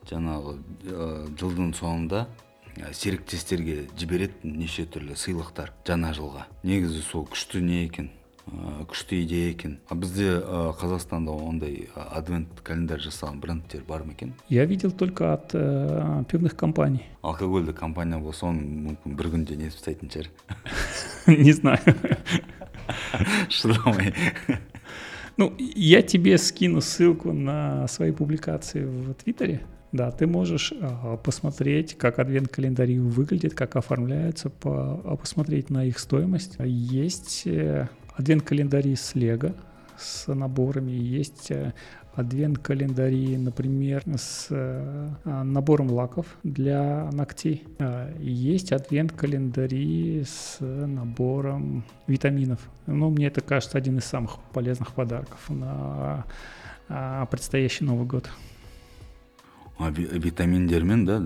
жаңағы 0.10 0.56
ә, 0.90 1.10
жылдың 1.38 1.76
соңында 1.78 2.24
ә, 2.82 2.90
серіктестерге 2.92 3.84
жіберетін 3.94 4.56
неше 4.58 4.88
түрлі 4.90 5.14
сыйлықтар 5.14 5.70
жаңа 5.86 6.16
жылға 6.18 6.48
негізі 6.66 7.04
сол 7.06 7.28
күшті 7.30 7.62
не 7.62 7.84
екен 7.86 8.10
ә, 8.50 8.82
күшті 8.90 9.22
идея 9.22 9.52
екен 9.52 9.78
а 9.88 9.94
бізде 9.94 10.40
ә, 10.42 10.74
қазақстанда 10.82 11.30
ондай 11.30 11.86
ә, 11.94 12.08
адвент 12.18 12.50
календарь 12.66 13.06
жасаған 13.06 13.38
брендтер 13.40 13.86
бар 13.88 14.02
ма 14.02 14.14
екен 14.18 14.34
Я 14.50 14.66
видел 14.66 14.90
только 14.90 15.34
от 15.34 15.54
э, 15.54 16.24
пивных 16.28 16.56
компаний. 16.56 17.06
алкогольді 17.22 17.74
компания 17.74 18.18
болса 18.18 18.48
оны 18.48 18.66
мүмкін 18.66 19.14
бір 19.14 19.30
күнде 19.30 19.56
нетіп 19.62 19.78
тастайтын 19.78 20.10
шығар 20.10 20.32
Не 21.46 21.54
знаю. 21.54 21.78
шыдамай 23.50 24.12
Ну, 25.42 25.52
я 25.58 26.04
тебе 26.04 26.38
скину 26.38 26.82
ссылку 26.82 27.34
на 27.34 27.88
свои 27.88 28.12
публикации 28.12 28.84
в 28.84 29.16
Твиттере. 29.16 29.62
Да, 29.92 30.12
ты 30.12 30.28
можешь 30.28 30.72
а, 30.80 31.18
посмотреть, 31.18 31.98
как 31.98 32.20
адвент-календари 32.20 33.00
выглядят, 33.00 33.56
как 33.56 33.76
оформляются, 33.76 34.52
а, 34.64 35.16
посмотреть 35.16 35.72
на 35.72 35.86
их 35.86 35.98
стоимость. 35.98 36.58
Есть 36.60 37.48
э, 37.48 37.90
адвент-календари 38.16 38.94
с 38.94 39.16
Лего, 39.16 39.56
с 40.02 40.34
наборами, 40.34 40.92
есть 40.92 41.52
э, 41.52 41.74
адвент-календари, 42.16 43.38
например, 43.38 44.04
с 44.16 44.48
э, 44.50 45.10
а, 45.24 45.44
набором 45.44 45.92
лаков 45.92 46.26
для 46.44 47.10
ногтей. 47.14 47.64
А, 47.80 48.12
Есть 48.20 48.72
адвент-календари 48.74 50.24
с 50.26 50.58
набором 50.60 51.84
витаминов. 52.08 52.60
Ну, 52.88 53.10
мне 53.10 53.28
это 53.28 53.42
кажется 53.42 53.78
один 53.78 53.98
из 53.98 54.06
самых 54.06 54.40
полезных 54.54 54.94
подарков 54.94 55.50
на 55.50 56.26
а, 56.90 57.26
предстоящий 57.28 57.86
Новый 57.86 58.06
год. 58.08 58.30
А 59.80 59.90
ви- 59.90 60.10
витаминдермен 60.12 61.06
да 61.06 61.20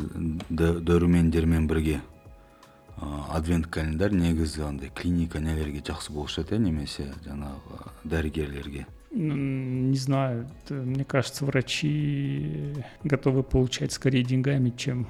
д- 0.49 0.79
дәрумендермен 0.79 1.67
бірге 1.67 1.99
адвент 3.32 3.66
календарь 3.66 4.12
негізі 4.12 4.62
андай 4.62 4.90
клиника 4.94 5.40
нелерге 5.40 5.80
жақсы 5.80 6.12
болушы 6.12 6.42
еді 6.42 6.54
иә, 6.56 6.58
немесе 6.58 7.12
жаңағы 7.24 7.92
дәрігерлерге 8.04 8.86
М, 9.12 9.90
Не 9.90 9.96
знаю, 9.98 10.46
это, 10.62 10.74
мне 10.74 11.04
кажется, 11.04 11.44
врачи 11.44 12.74
готовы 13.02 13.42
получать 13.42 13.90
скорее 13.90 14.22
деньгами, 14.22 14.70
чем, 14.76 15.08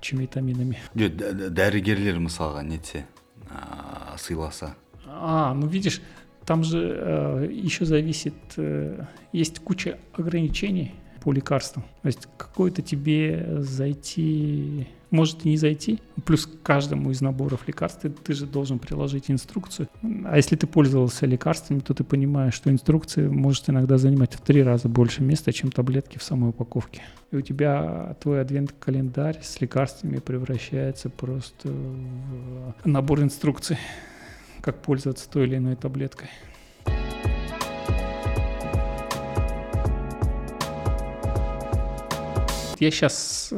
чем 0.00 0.20
витаминами. 0.20 0.78
жоқ 0.94 1.16
дә- 1.16 1.32
дә- 1.34 1.50
дәрігерлер 1.50 2.16
мысалға 2.18 2.62
нетсе 2.64 3.04
а, 3.50 4.16
сыйласа 4.16 4.74
А, 5.06 5.52
ну 5.54 5.66
видишь, 5.66 6.00
там 6.46 6.64
же 6.64 6.78
э, 6.96 7.48
еще 7.52 7.84
зависит, 7.84 8.34
э, 8.56 9.04
есть 9.32 9.58
куча 9.58 9.98
ограничений 10.14 10.94
по 11.19 11.31
лекарствам. 11.31 11.83
То 12.01 12.07
есть 12.07 12.27
какой-то 12.37 12.81
тебе 12.81 13.61
зайти, 13.61 14.87
может 15.09 15.45
и 15.45 15.49
не 15.49 15.57
зайти. 15.57 15.99
Плюс 16.25 16.45
к 16.45 16.61
каждому 16.61 17.11
из 17.11 17.21
наборов 17.21 17.67
лекарств 17.67 18.01
ты, 18.01 18.09
ты 18.09 18.33
же 18.33 18.45
должен 18.45 18.79
приложить 18.79 19.29
инструкцию. 19.29 19.87
А 20.25 20.37
если 20.37 20.55
ты 20.55 20.67
пользовался 20.67 21.25
лекарствами, 21.25 21.79
то 21.79 21.93
ты 21.93 22.03
понимаешь, 22.03 22.53
что 22.53 22.69
инструкция 22.69 23.29
может 23.29 23.69
иногда 23.69 23.97
занимать 23.97 24.33
в 24.33 24.41
три 24.41 24.63
раза 24.63 24.87
больше 24.89 25.23
места, 25.23 25.53
чем 25.53 25.71
таблетки 25.71 26.17
в 26.17 26.23
самой 26.23 26.49
упаковке. 26.49 27.01
И 27.31 27.35
у 27.35 27.41
тебя 27.41 28.15
твой 28.21 28.41
адвент-календарь 28.41 29.39
с 29.41 29.59
лекарствами 29.61 30.17
превращается 30.19 31.09
просто 31.09 31.69
в 31.69 32.85
набор 32.85 33.21
инструкций 33.21 33.77
как 34.61 34.81
пользоваться 34.81 35.29
той 35.29 35.47
или 35.47 35.57
иной 35.57 35.75
таблеткой. 35.75 36.29
Я 42.79 42.91
сейчас 42.91 43.53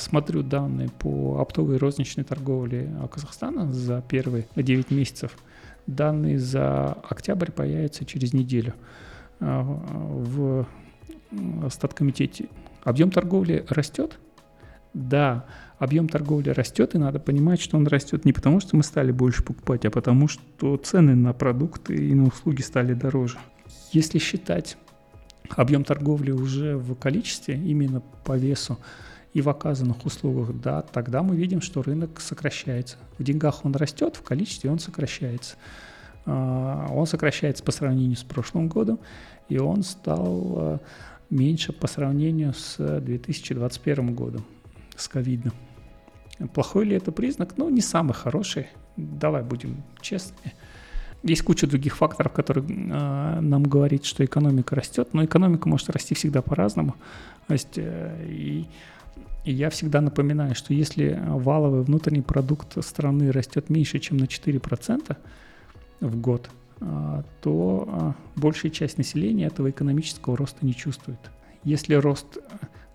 смотрю 0.00 0.42
данные 0.42 0.88
по 0.98 1.38
оптовой 1.40 1.76
и 1.76 1.78
розничной 1.78 2.24
торговле 2.24 2.90
э, 2.90 3.08
Казахстана 3.08 3.70
за 3.72 4.02
первые 4.08 4.46
9 4.56 4.90
месяцев. 4.90 5.36
Данные 5.86 6.38
за 6.38 6.92
октябрь 7.08 7.50
появятся 7.50 8.04
через 8.04 8.32
неделю. 8.32 8.74
Э, 9.40 9.62
В 9.62 10.66
статкомитете 11.68 12.48
объем 12.84 13.10
торговли 13.10 13.66
растет, 13.68 14.18
да, 14.94 15.44
объем 15.78 16.08
торговли 16.08 16.50
растет, 16.50 16.94
и 16.94 16.98
надо 16.98 17.18
понимать, 17.18 17.60
что 17.60 17.76
он 17.76 17.86
растет 17.86 18.24
не 18.24 18.32
потому, 18.32 18.60
что 18.60 18.76
мы 18.76 18.82
стали 18.82 19.12
больше 19.12 19.42
покупать, 19.42 19.84
а 19.84 19.90
потому, 19.90 20.26
что 20.28 20.76
цены 20.78 21.14
на 21.14 21.34
продукты 21.34 21.94
и 21.94 22.14
на 22.14 22.28
услуги 22.28 22.62
стали 22.62 22.94
дороже. 22.94 23.38
Если 23.92 24.18
считать 24.18 24.78
объем 25.50 25.84
торговли 25.84 26.30
уже 26.30 26.76
в 26.76 26.94
количестве, 26.94 27.54
именно 27.54 28.00
по 28.24 28.36
весу 28.36 28.78
и 29.34 29.40
в 29.40 29.48
оказанных 29.48 30.06
услугах, 30.06 30.54
да, 30.60 30.82
тогда 30.82 31.22
мы 31.22 31.36
видим, 31.36 31.60
что 31.60 31.82
рынок 31.82 32.20
сокращается. 32.20 32.96
В 33.18 33.22
деньгах 33.22 33.64
он 33.64 33.74
растет, 33.74 34.16
в 34.16 34.22
количестве 34.22 34.70
он 34.70 34.78
сокращается. 34.78 35.56
он 36.28 37.06
сокращается 37.06 37.64
по 37.64 37.72
сравнению 37.72 38.16
с 38.16 38.22
прошлым 38.22 38.68
годом, 38.68 38.98
и 39.48 39.58
он 39.58 39.82
стал 39.82 40.80
меньше 41.30 41.72
по 41.72 41.86
сравнению 41.86 42.52
с 42.54 42.76
2021 43.00 44.14
годом, 44.14 44.44
с 44.96 45.08
ковидом. 45.08 45.52
Плохой 46.54 46.84
ли 46.84 46.96
это 46.96 47.12
признак? 47.12 47.54
Ну, 47.56 47.68
не 47.70 47.80
самый 47.80 48.12
хороший. 48.12 48.68
Давай 48.96 49.42
будем 49.42 49.82
честными. 50.00 50.54
Есть 51.22 51.42
куча 51.42 51.66
других 51.66 51.96
факторов, 51.96 52.32
которые 52.32 52.64
э, 52.68 53.40
нам 53.40 53.64
говорят, 53.64 54.04
что 54.04 54.24
экономика 54.24 54.76
растет, 54.76 55.08
но 55.12 55.24
экономика 55.24 55.68
может 55.68 55.90
расти 55.90 56.14
всегда 56.14 56.42
по-разному. 56.42 56.94
То 57.48 57.54
есть, 57.54 57.76
э, 57.76 58.24
и, 58.28 58.66
и 59.44 59.52
я 59.52 59.68
всегда 59.70 60.00
напоминаю, 60.00 60.54
что 60.54 60.74
если 60.74 61.20
валовый 61.26 61.82
внутренний 61.82 62.22
продукт 62.22 62.84
страны 62.84 63.32
растет 63.32 63.68
меньше, 63.68 63.98
чем 63.98 64.18
на 64.18 64.24
4% 64.24 65.16
в 66.00 66.20
год, 66.20 66.50
э, 66.80 67.22
то 67.42 67.88
э, 67.90 68.40
большая 68.40 68.70
часть 68.70 68.96
населения 68.96 69.46
этого 69.46 69.70
экономического 69.70 70.36
роста 70.36 70.64
не 70.64 70.74
чувствует. 70.74 71.18
Если 71.64 71.94
рост 71.94 72.38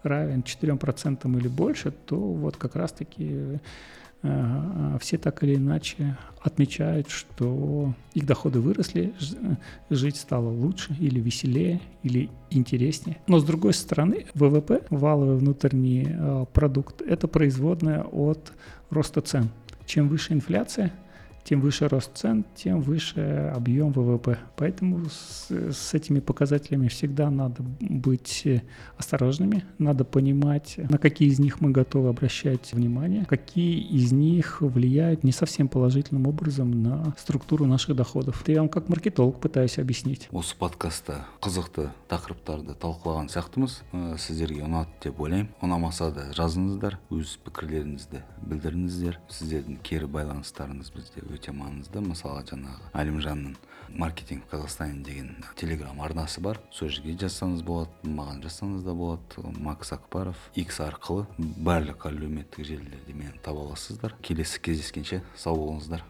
равен 0.04 0.42
4% 0.42 1.38
или 1.38 1.48
больше, 1.48 1.92
то 1.92 2.16
вот 2.16 2.56
как 2.56 2.76
раз-таки 2.76 3.60
все 5.00 5.18
так 5.18 5.44
или 5.44 5.56
иначе 5.56 6.18
отмечают, 6.42 7.10
что 7.10 7.94
их 8.14 8.26
доходы 8.26 8.60
выросли, 8.60 9.14
жить 9.90 10.16
стало 10.16 10.50
лучше 10.50 10.96
или 11.00 11.20
веселее, 11.20 11.82
или 12.04 12.30
интереснее. 12.50 13.18
Но 13.28 13.40
с 13.40 13.44
другой 13.44 13.74
стороны, 13.74 14.26
ВВП, 14.34 14.84
валовый 14.90 15.38
внутренний 15.38 16.08
э, 16.10 16.46
продукт, 16.54 17.02
это 17.02 17.28
производная 17.28 18.04
от 18.04 18.54
роста 18.90 19.22
цен. 19.22 19.50
Чем 19.86 20.08
выше 20.08 20.34
инфляция, 20.34 20.94
тем 21.49 21.63
выше 21.63 21.89
рост 21.89 22.11
цен, 22.15 22.45
тем 22.55 22.83
выше 22.83 23.51
объем 23.57 23.91
ВВП. 23.93 24.39
Поэтому 24.57 25.07
с, 25.09 25.51
с 25.51 25.95
этими 25.95 26.21
показателями 26.21 26.89
всегда 26.89 27.31
надо 27.31 27.63
быть 27.81 28.47
осторожными, 28.99 29.65
надо 29.79 30.05
понимать, 30.05 30.75
на 30.77 30.99
какие 30.99 31.29
из 31.31 31.39
них 31.39 31.63
мы 31.63 31.71
готовы 31.71 32.11
обращать 32.11 32.75
внимание, 32.75 33.25
какие 33.25 33.81
из 33.81 34.13
них 34.13 34.61
влияют 34.61 35.25
не 35.25 35.33
совсем 35.33 35.69
положительным 35.69 36.27
образом 36.27 36.83
на 36.83 37.15
структуру 37.17 37.65
наших 37.65 37.97
доходов. 37.97 38.45
Я 38.47 38.61
вам 38.61 38.69
как 38.69 38.91
маркетолог 38.91 39.41
пытаюсь 39.41 39.79
объяснить. 39.79 40.29
осы 40.31 40.55
подкастта 40.55 41.25
қызықты 41.41 41.89
тақырыптарды 42.11 42.77
талқылаған 42.77 43.31
сияқтымыз 43.33 43.81
ә, 43.93 44.19
сіздерге 44.19 44.67
ұнады 44.67 44.93
деп 45.03 45.21
ойлаймын 45.21 45.49
ұнамаса 45.65 46.11
да 46.13 46.29
жазыңыздар 46.37 46.99
өз 47.09 47.39
пікірлеріңізді 47.47 48.21
білдіріңіздер 48.45 49.21
сіздердің 49.33 49.81
кері 49.83 50.11
байланыстарыңыз 50.13 50.93
бізде 50.95 51.25
өте 51.34 51.54
маңызды. 51.56 52.02
Мысалы 52.04 52.44
жаңағы 52.48 52.90
әлімжанның 52.94 53.56
маркетинг 53.94 54.46
в 54.46 54.50
казахстане 54.52 55.04
деген 55.04 55.36
телеграм 55.56 56.02
арнасы 56.02 56.42
бар. 56.42 56.60
Сол 56.72 56.90
жерге 56.90 57.18
жазсаңыз 57.20 57.64
болады 57.66 57.92
маған 58.08 58.42
жазсаңыз 58.46 58.84
да 58.86 58.94
болады. 58.94 59.46
Макс 59.60 59.94
акбаров 59.94 60.50
икс 60.56 60.80
арқылы 60.80 61.28
барлық 61.38 62.08
әлеуметтік 62.10 62.66
желілерде 62.66 63.14
мені 63.14 63.38
таба 63.44 63.68
аласыздар. 63.68 64.16
Келесі 64.22 64.62
кездескенше 64.62 65.24
сау 65.36 65.58
болыңыздар. 65.60 66.06